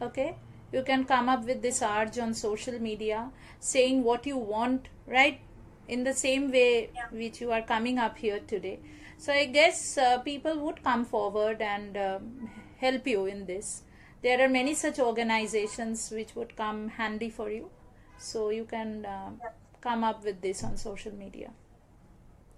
okay? 0.02 0.36
You 0.72 0.84
can 0.84 1.06
come 1.06 1.30
up 1.30 1.46
with 1.46 1.62
this 1.62 1.82
urge 1.82 2.18
on 2.20 2.34
social 2.34 2.80
media 2.80 3.32
saying 3.60 4.04
what 4.04 4.26
you 4.26 4.38
want 4.38 4.88
right? 5.08 5.40
In 5.88 6.04
the 6.04 6.14
same 6.14 6.52
way 6.52 6.90
Yeah. 6.94 7.08
which 7.12 7.42
you 7.42 7.52
are 7.52 7.62
coming 7.62 7.98
up 7.98 8.18
here 8.18 8.40
today. 8.40 8.80
So 9.18 9.34
i 9.34 9.46
guess 9.46 9.98
uh, 9.98 10.20
people 10.20 10.60
would 10.64 10.84
come 10.84 11.06
forward 11.06 11.62
and 11.62 11.98
um, 11.98 12.50
help 12.80 13.08
you 13.08 13.26
in 13.26 13.46
this. 13.46 13.84
There 14.22 14.44
are 14.44 14.50
many 14.50 14.74
such 14.74 15.00
organizations 15.00 16.12
which 16.12 16.36
would 16.36 16.56
come 16.56 16.90
handy 16.90 17.30
for 17.30 17.50
you. 17.50 17.70
So 18.18 18.50
you 18.50 18.66
can 18.66 19.06
um, 19.06 19.40
come 19.82 20.04
up 20.04 20.24
with 20.24 20.42
this 20.42 20.64
on 20.64 20.78
social 20.78 21.14
media 21.14 21.52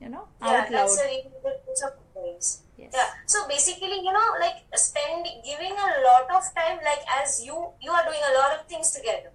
you 0.02 0.10
know 0.10 0.28
yeah, 0.42 0.48
out 0.48 0.72
loud 0.72 0.72
that's 0.72 1.00
a 1.00 1.06
really 1.06 1.24
good 1.44 1.60
piece. 2.40 2.62
Yes. 2.78 2.92
Yeah. 2.94 3.10
So 3.26 3.48
basically, 3.48 3.98
you 3.98 4.14
know, 4.14 4.28
like 4.40 4.64
spend 4.76 5.28
giving 5.46 5.74
a 5.74 5.90
lot 6.08 6.30
of 6.32 6.44
time, 6.56 6.80
like 6.84 7.04
as 7.22 7.44
you 7.46 7.70
you 7.82 7.92
are 7.92 8.04
doing 8.06 8.24
a 8.32 8.34
lot 8.40 8.58
of 8.58 8.66
things 8.68 8.92
together. 8.92 9.32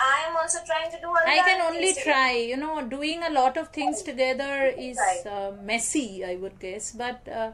I 0.00 0.26
am 0.28 0.36
also 0.36 0.60
trying 0.64 0.90
to 0.92 1.00
do 1.00 1.08
a 1.08 1.10
lot 1.10 1.22
of 1.22 1.28
things. 1.28 1.40
I 1.40 1.48
can 1.48 1.60
only 1.60 1.94
try. 1.94 2.32
You 2.32 2.56
know, 2.56 2.86
doing 2.86 3.22
a 3.24 3.30
lot 3.30 3.56
of 3.56 3.68
things 3.68 4.02
together 4.02 4.66
is 4.66 4.98
uh, 5.26 5.52
messy, 5.62 6.24
I 6.24 6.36
would 6.36 6.60
guess. 6.60 6.92
But 6.92 7.28
uh, 7.28 7.52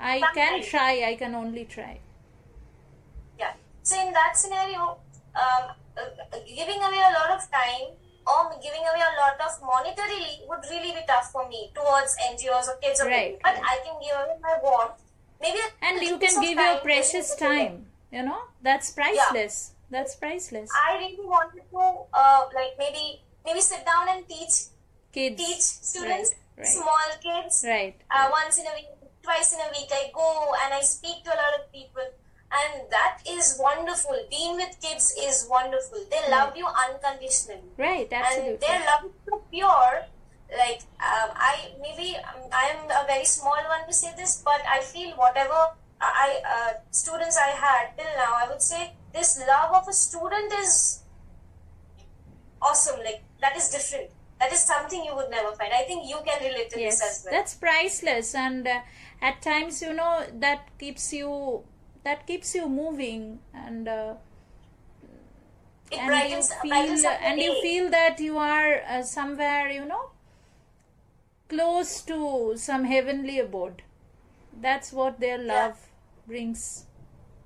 I 0.00 0.22
can 0.34 0.62
try. 0.62 1.04
I 1.06 1.14
can 1.14 1.34
only 1.34 1.66
try. 1.66 2.00
Yeah. 3.38 3.52
So 3.82 4.00
in 4.00 4.12
that 4.14 4.36
scenario, 4.36 4.96
um, 5.36 5.76
uh, 5.96 6.38
giving 6.46 6.82
away 6.82 7.02
a 7.10 7.12
lot 7.20 7.30
of 7.30 7.50
time 7.50 7.92
or 8.26 8.50
giving 8.62 8.80
away 8.80 9.02
a 9.02 9.12
lot 9.20 9.36
of 9.40 9.52
monetarily 9.60 10.46
would 10.48 10.64
really 10.70 10.92
be 10.92 11.02
tough 11.06 11.30
for 11.32 11.48
me 11.48 11.70
towards 11.74 12.16
NGOs 12.30 12.68
or 12.68 12.76
kids 12.82 13.00
or 13.00 13.06
Right, 13.06 13.36
people. 13.36 13.40
But. 13.44 13.60
I 13.62 13.78
can 13.84 13.94
give 14.02 14.16
away 14.16 14.36
my 14.42 14.56
warmth. 14.62 15.00
Maybe 15.40 15.58
And 15.82 16.00
you 16.00 16.18
can 16.18 16.40
give 16.40 16.56
your 16.58 16.78
precious 16.78 17.12
just 17.34 17.38
to 17.38 17.44
do 17.44 17.50
it. 17.50 17.56
time. 17.68 17.86
You 18.10 18.22
know, 18.22 18.40
that's 18.62 18.90
priceless. 18.90 19.72
That's 19.90 20.14
priceless. 20.16 20.70
I 20.74 20.96
really 20.98 21.26
wanted 21.26 21.62
to 21.70 21.78
uh, 22.14 22.46
like 22.54 22.74
maybe 22.78 23.20
maybe 23.44 23.60
sit 23.60 23.84
down 23.84 24.08
and 24.08 24.26
teach 24.28 24.70
Kids. 25.12 25.36
teach 25.36 25.60
students, 25.60 26.30
Right, 26.56 26.64
right. 26.64 26.66
small 26.66 27.08
kids. 27.22 27.64
Right. 27.66 27.94
Uh, 28.10 28.28
once 28.30 28.58
in 28.58 28.66
a 28.66 28.74
week, 28.74 28.86
twice 29.22 29.52
in 29.52 29.60
a 29.60 29.68
week, 29.70 29.90
I 29.92 30.10
go 30.14 30.54
and 30.64 30.72
I 30.74 30.80
speak 30.80 31.22
to 31.24 31.30
a 31.30 31.36
lot 31.38 31.52
of 31.60 31.70
people, 31.72 32.02
and 32.60 32.82
that 32.90 33.18
is 33.28 33.58
wonderful. 33.60 34.16
Being 34.30 34.56
with 34.56 34.76
kids 34.80 35.14
is 35.18 35.46
wonderful. 35.50 35.98
They 36.10 36.22
love 36.30 36.56
you 36.56 36.66
unconditionally, 36.66 37.70
Right. 37.76 38.08
absolutely. 38.12 38.52
and 38.52 38.60
their 38.60 38.80
love 38.90 39.04
is 39.06 39.12
so 39.28 39.42
pure. 39.50 39.94
Like 40.56 40.82
um, 41.00 41.30
I 41.34 41.72
maybe 41.82 42.16
um, 42.16 42.42
I 42.52 42.64
am 42.74 42.84
a 42.90 43.06
very 43.06 43.24
small 43.24 43.58
one 43.76 43.86
to 43.88 43.92
say 43.92 44.12
this, 44.16 44.40
but 44.44 44.60
I 44.68 44.80
feel 44.80 45.16
whatever 45.16 45.60
I 46.00 46.40
uh, 46.54 46.72
students 46.90 47.36
I 47.36 47.48
had 47.64 47.96
till 47.96 48.12
now, 48.16 48.32
I 48.42 48.48
would 48.48 48.62
say 48.62 48.92
this 49.12 49.38
love 49.48 49.72
of 49.74 49.88
a 49.88 49.92
student 49.92 50.52
is 50.60 51.00
awesome. 52.62 53.00
Like 53.04 53.22
that 53.40 53.56
is 53.56 53.70
different. 53.70 54.10
That 54.40 54.52
is 54.52 54.60
something 54.60 55.04
you 55.04 55.14
would 55.16 55.30
never 55.30 55.52
find. 55.56 55.72
I 55.72 55.82
think 55.84 56.06
you 56.08 56.18
can 56.26 56.42
relate 56.42 56.70
to 56.70 56.80
yes 56.80 57.00
this 57.00 57.10
as 57.10 57.24
well. 57.24 57.32
that's 57.34 57.54
priceless 57.54 58.34
and 58.34 58.66
uh, 58.66 58.80
at 59.22 59.40
times 59.42 59.80
you 59.80 59.92
know 59.94 60.24
that 60.34 60.68
keeps 60.78 61.12
you 61.12 61.62
that 62.04 62.26
keeps 62.26 62.54
you 62.54 62.68
moving 62.68 63.40
and 63.52 63.88
uh, 63.88 64.14
it 65.90 65.98
and 65.98 66.30
you 66.30 66.42
feel 66.42 66.70
brightens 66.70 67.04
up 67.04 67.18
and 67.20 67.40
you 67.40 67.60
feel 67.62 67.90
that 67.90 68.20
you 68.20 68.38
are 68.38 68.82
uh, 68.88 69.02
somewhere 69.02 69.70
you 69.70 69.84
know 69.84 70.10
close 71.48 72.02
to 72.02 72.54
some 72.56 72.84
heavenly 72.84 73.38
abode. 73.38 73.82
That's 74.60 74.92
what 74.92 75.20
their 75.20 75.38
love 75.38 75.76
brings. 76.26 76.86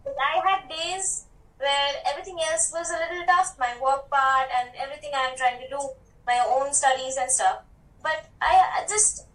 I 0.06 0.40
had 0.46 0.68
days 0.68 1.26
where 1.58 1.90
everything 2.10 2.38
else 2.50 2.70
was 2.72 2.90
a 2.90 2.98
little 2.98 3.26
tough, 3.26 3.56
my 3.58 3.74
work 3.82 4.08
part 4.10 4.48
and 4.56 4.70
everything 4.76 5.10
I'm 5.14 5.36
trying 5.36 5.60
to 5.60 5.68
do, 5.68 5.80
my 6.26 6.38
own 6.46 6.72
studies 6.72 7.16
and 7.20 7.30
stuff. 7.30 7.62
But 8.02 8.26
I, 8.40 8.80
I 8.80 8.86
just, 8.88 9.26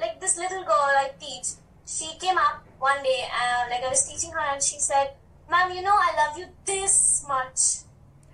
like 0.00 0.20
this 0.20 0.38
little 0.38 0.62
girl 0.62 0.92
I 1.04 1.10
teach, 1.20 1.48
she 1.86 2.16
came 2.18 2.38
up 2.38 2.64
one 2.78 3.02
day, 3.02 3.24
uh, 3.30 3.70
like 3.70 3.82
I 3.84 3.88
was 3.88 4.04
teaching 4.08 4.32
her, 4.32 4.40
and 4.40 4.62
she 4.62 4.78
said, 4.78 5.14
Ma'am, 5.50 5.70
you 5.72 5.82
know, 5.82 5.94
I 5.94 6.12
love 6.16 6.38
you 6.38 6.46
this 6.64 7.24
much. 7.28 7.84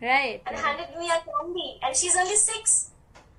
right 0.00 0.40
And 0.46 0.56
handed 0.56 0.96
me 0.98 1.08
a 1.10 1.18
candy, 1.24 1.78
and 1.82 1.96
she's 1.96 2.16
only 2.16 2.36
six. 2.36 2.90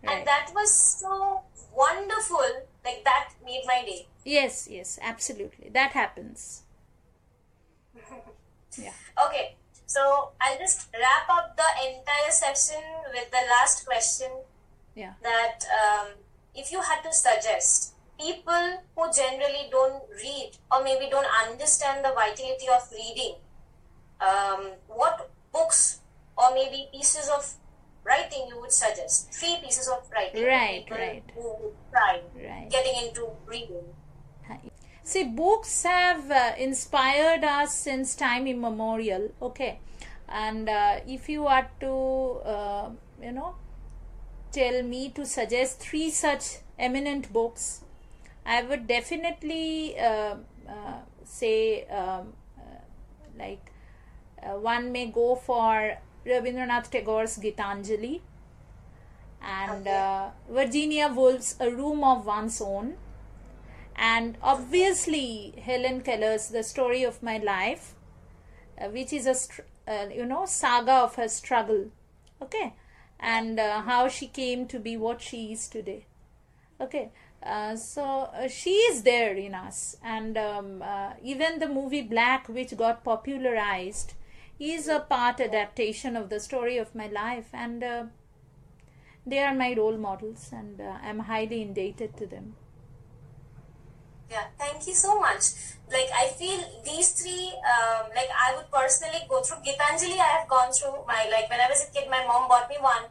right. 0.03 0.17
And 0.17 0.27
that 0.27 0.51
was 0.53 0.71
so 0.73 1.41
wonderful. 1.75 2.43
Like, 2.85 3.03
that 3.05 3.29
made 3.45 3.63
my 3.65 3.83
day. 3.85 4.07
yes 4.25 4.67
yes 4.69 4.99
absolutely 5.01 5.69
that 5.69 5.91
happens 5.91 6.63
yeah 8.77 8.93
Okay, 9.27 9.55
so 9.85 10.31
I'll 10.39 10.57
just 10.57 10.87
wrap 10.93 11.27
up 11.29 11.57
the 11.57 11.69
entire 11.89 12.31
session 12.31 12.81
with 13.13 13.29
the 13.31 13.43
last 13.49 13.85
question 13.85 14.29
yeah 14.95 15.13
that 15.23 15.63
um, 15.81 16.07
if 16.55 16.71
you 16.71 16.81
had 16.81 17.01
to 17.03 17.11
suggest 17.13 17.93
people 18.19 18.83
who 18.95 19.11
generally 19.13 19.69
don't 19.71 20.03
read 20.23 20.51
or 20.71 20.83
maybe 20.83 21.07
don't 21.09 21.27
understand 21.47 22.03
the 22.03 22.11
vitality 22.11 22.67
of 22.73 22.89
reading, 22.91 23.35
um, 24.21 24.71
what 24.87 25.29
books 25.53 26.01
or 26.37 26.53
maybe 26.53 26.89
pieces 26.91 27.29
of 27.29 27.53
writing 28.03 28.47
you 28.49 28.59
would 28.59 28.71
suggest? 28.71 29.33
Three 29.33 29.57
pieces 29.63 29.87
of 29.87 30.09
writing. 30.11 30.45
Right, 30.45 30.83
people 30.83 30.97
right. 30.97 31.23
Who 31.35 31.55
would 31.61 31.73
try 31.91 32.21
right 32.35 32.69
getting 32.69 33.07
into 33.07 33.29
reading. 33.47 33.83
See, 35.09 35.23
books 35.23 35.81
have 35.85 36.29
uh, 36.29 36.53
inspired 36.59 37.43
us 37.43 37.73
since 37.73 38.13
time 38.13 38.45
immemorial. 38.45 39.31
Okay, 39.41 39.79
and 40.27 40.69
uh, 40.69 40.99
if 41.07 41.27
you 41.27 41.47
are 41.47 41.67
to, 41.79 41.93
uh, 42.45 42.89
you 43.19 43.31
know, 43.31 43.55
tell 44.51 44.83
me 44.83 45.09
to 45.09 45.25
suggest 45.25 45.79
three 45.79 46.11
such 46.11 46.59
eminent 46.77 47.33
books, 47.33 47.85
I 48.49 48.63
would 48.63 48.87
definitely 48.87 49.97
uh, 49.99 50.35
uh, 50.67 50.99
say, 51.23 51.85
um, 51.85 52.33
uh, 52.57 52.81
like, 53.37 53.71
uh, 54.41 54.53
one 54.53 54.91
may 54.91 55.05
go 55.05 55.35
for 55.35 55.97
Rabindranath 56.25 56.89
Tagore's 56.89 57.37
Gitanjali, 57.37 58.21
and 59.41 59.87
Okay. 59.87 59.99
uh, 59.99 60.29
Virginia 60.49 61.09
Woolf's 61.09 61.55
A 61.59 61.69
Room 61.69 62.03
of 62.03 62.25
One's 62.25 62.59
Own, 62.59 62.97
and 63.95 64.35
obviously 64.41 65.53
Helen 65.61 66.01
Keller's 66.01 66.49
The 66.49 66.63
Story 66.63 67.03
of 67.03 67.21
My 67.21 67.37
Life, 67.37 67.93
which 68.91 69.13
is 69.13 69.27
a 69.27 69.35
str- 69.35 69.69
uh, 69.87 70.07
you 70.11 70.25
know 70.25 70.45
saga 70.47 70.93
of 70.93 71.15
her 71.15 71.27
struggle, 71.27 71.91
okay, 72.41 72.73
and 73.19 73.59
uh, 73.59 73.81
how 73.81 74.07
she 74.07 74.25
came 74.27 74.65
to 74.67 74.79
be 74.79 74.97
what 74.97 75.21
she 75.21 75.51
is 75.53 75.67
today. 75.67 76.05
Okay 76.81 77.11
uh, 77.43 77.75
so 77.75 78.03
uh, 78.03 78.47
she 78.47 78.71
is 78.71 79.03
there 79.03 79.35
in 79.35 79.53
us 79.55 79.95
and 80.03 80.37
um, 80.37 80.81
uh, 80.81 81.11
even 81.23 81.59
the 81.59 81.67
movie 81.67 82.01
black 82.01 82.47
which 82.49 82.75
got 82.77 83.03
popularized 83.03 84.13
is 84.59 84.87
a 84.87 84.99
part 84.99 85.39
adaptation 85.39 86.15
of 86.17 86.29
the 86.29 86.39
story 86.39 86.77
of 86.77 86.93
my 86.93 87.07
life 87.07 87.47
and 87.53 87.83
uh, 87.83 88.03
they 89.25 89.39
are 89.39 89.53
my 89.55 89.73
role 89.73 89.97
models 89.97 90.49
and 90.51 90.81
uh, 90.81 90.97
i'm 91.03 91.19
highly 91.19 91.61
indebted 91.61 92.15
to 92.17 92.25
them 92.27 92.55
Yeah, 94.29 94.45
thank 94.59 94.85
you 94.85 94.93
so 94.93 95.19
much. 95.19 95.43
Like 95.91 96.09
I 96.13 96.27
feel 96.27 96.61
these 96.85 97.13
three, 97.19 97.49
um, 97.65 98.09
like 98.15 98.29
I 98.29 98.55
would 98.55 98.69
personally 98.71 99.21
go 99.27 99.41
through 99.41 99.57
Gitanjali. 99.65 100.19
I 100.21 100.29
have 100.37 100.47
gone 100.47 100.71
through 100.71 101.01
my 101.07 101.25
like 101.31 101.49
when 101.49 101.59
I 101.59 101.67
was 101.67 101.81
a 101.87 101.91
kid, 101.91 102.07
my 102.09 102.21
mom 102.27 102.47
bought 102.47 102.69
me 102.69 102.77
one, 102.79 103.09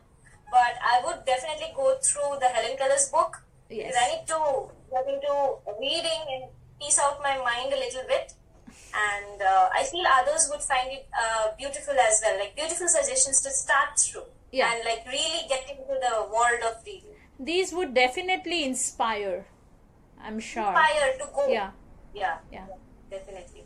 but 0.50 0.78
I 0.78 1.02
would 1.04 1.24
definitely 1.26 1.72
go 1.74 1.96
through 1.98 2.38
the 2.38 2.46
Helen 2.46 2.76
Keller's 2.78 3.08
book 3.10 3.42
Yes. 3.70 3.94
need 3.94 4.26
to 4.28 4.70
get 4.90 5.07
into 5.14 5.35
reading 5.81 6.22
and 6.35 6.44
piece 6.81 6.98
out 6.98 7.20
my 7.22 7.37
mind 7.38 7.72
a 7.72 7.76
little 7.78 8.02
bit. 8.09 8.33
And 8.94 9.42
uh, 9.42 9.68
I 9.74 9.85
feel 9.85 10.04
others 10.20 10.48
would 10.50 10.62
find 10.62 10.90
it 10.90 11.07
uh, 11.12 11.48
beautiful 11.59 11.94
as 11.94 12.20
well, 12.24 12.38
like 12.38 12.57
beautiful 12.57 12.88
suggestions 12.88 13.40
to 13.42 13.50
start 13.50 13.98
through 13.98 14.24
Yeah. 14.50 14.72
and 14.72 14.83
like 14.85 15.04
really 15.07 15.46
get 15.48 15.68
into 15.70 15.94
the 16.00 16.14
world 16.33 16.62
of 16.70 16.83
reading. 16.87 17.14
these 17.38 17.72
would 17.72 17.92
definitely 17.94 18.64
inspire 18.68 19.44
i'm 20.28 20.38
sure 20.40 20.64
Fire 20.78 21.11
to 21.20 21.26
go. 21.35 21.42
yeah 21.48 21.70
Yeah. 22.14 22.38
yeah 22.52 22.66
Definitely. 23.11 23.62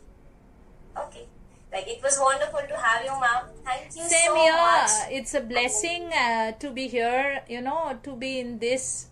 Okay. 1.05 1.25
Like 1.71 1.87
it 1.87 2.01
was 2.03 2.17
wonderful 2.19 2.61
to 2.71 2.77
have 2.77 3.03
you, 3.03 3.15
ma'am. 3.23 3.45
Thank 3.65 3.95
you 3.95 4.03
same 4.03 4.29
so 4.31 4.35
here 4.35 4.53
much. 4.53 4.91
it's 5.09 5.33
a 5.33 5.41
blessing 5.41 6.03
uh, 6.13 6.51
to 6.63 6.69
be 6.69 6.87
here 6.87 7.41
you 7.49 7.61
know 7.61 7.97
to 8.03 8.15
be 8.15 8.39
in 8.39 8.59
this 8.59 9.07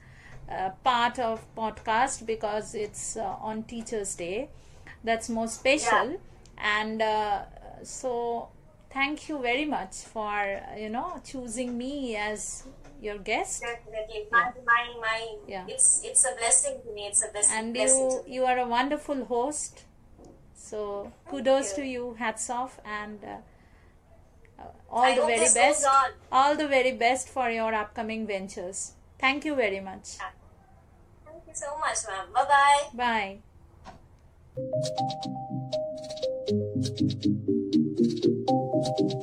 uh, 0.52 0.70
part 0.84 1.20
of 1.20 1.44
podcast 1.56 2.26
because 2.26 2.76
it's 2.76 3.18
uh, 3.18 3.36
on 3.42 3.64
teachers 3.64 4.16
day. 4.16 4.50
That's 5.04 5.30
more 5.30 5.48
special. 5.48 6.20
And 6.58 7.02
uh, 7.02 7.44
so 7.84 8.50
thank 8.92 9.30
you 9.30 9.40
very 9.42 9.66
much 9.66 9.96
for 10.14 10.62
you 10.78 10.90
know 10.90 11.22
choosing 11.24 11.78
me 11.78 12.16
as 12.16 12.64
your 13.02 13.18
guest. 13.18 13.62
Definitely. 13.62 14.28
My, 14.32 14.52
my, 14.66 14.94
my, 15.02 15.36
Yeah. 15.48 15.66
it's, 15.68 16.02
it's 16.04 16.24
a 16.26 16.36
blessing 16.38 16.80
to 16.86 16.94
me. 16.94 17.08
It's 17.08 17.24
a 17.24 17.32
blessing, 17.32 17.58
and 17.58 17.74
blessing 17.74 18.12
you 18.28 18.34
you 18.36 18.46
are 18.46 18.60
a 18.60 18.68
wonderful 18.68 19.26
host. 19.26 19.86
So 20.54 21.12
kudos 21.28 21.70
you. 21.72 21.84
to 21.84 21.90
you. 21.90 22.14
hats 22.20 22.50
off 22.50 22.80
and 22.86 23.20
uh, 23.24 23.38
uh, 24.62 24.66
all 24.90 25.04
I 25.04 25.16
the 25.16 25.26
very 25.26 25.54
best. 25.54 25.88
all 26.32 26.56
the 26.56 26.68
very 26.68 26.92
best 26.92 27.28
for 27.28 27.50
your 27.50 27.74
upcoming 27.74 28.28
ventures. 28.28 28.94
Thank 29.18 29.46
you 29.46 29.56
very 29.56 29.80
much. 29.80 30.18
Thank 30.22 30.34
you 31.52 31.58
so 31.58 31.78
much, 31.78 31.98
ma'am. 32.08 32.28
Bye-bye. 32.34 33.42
bye 39.18 39.22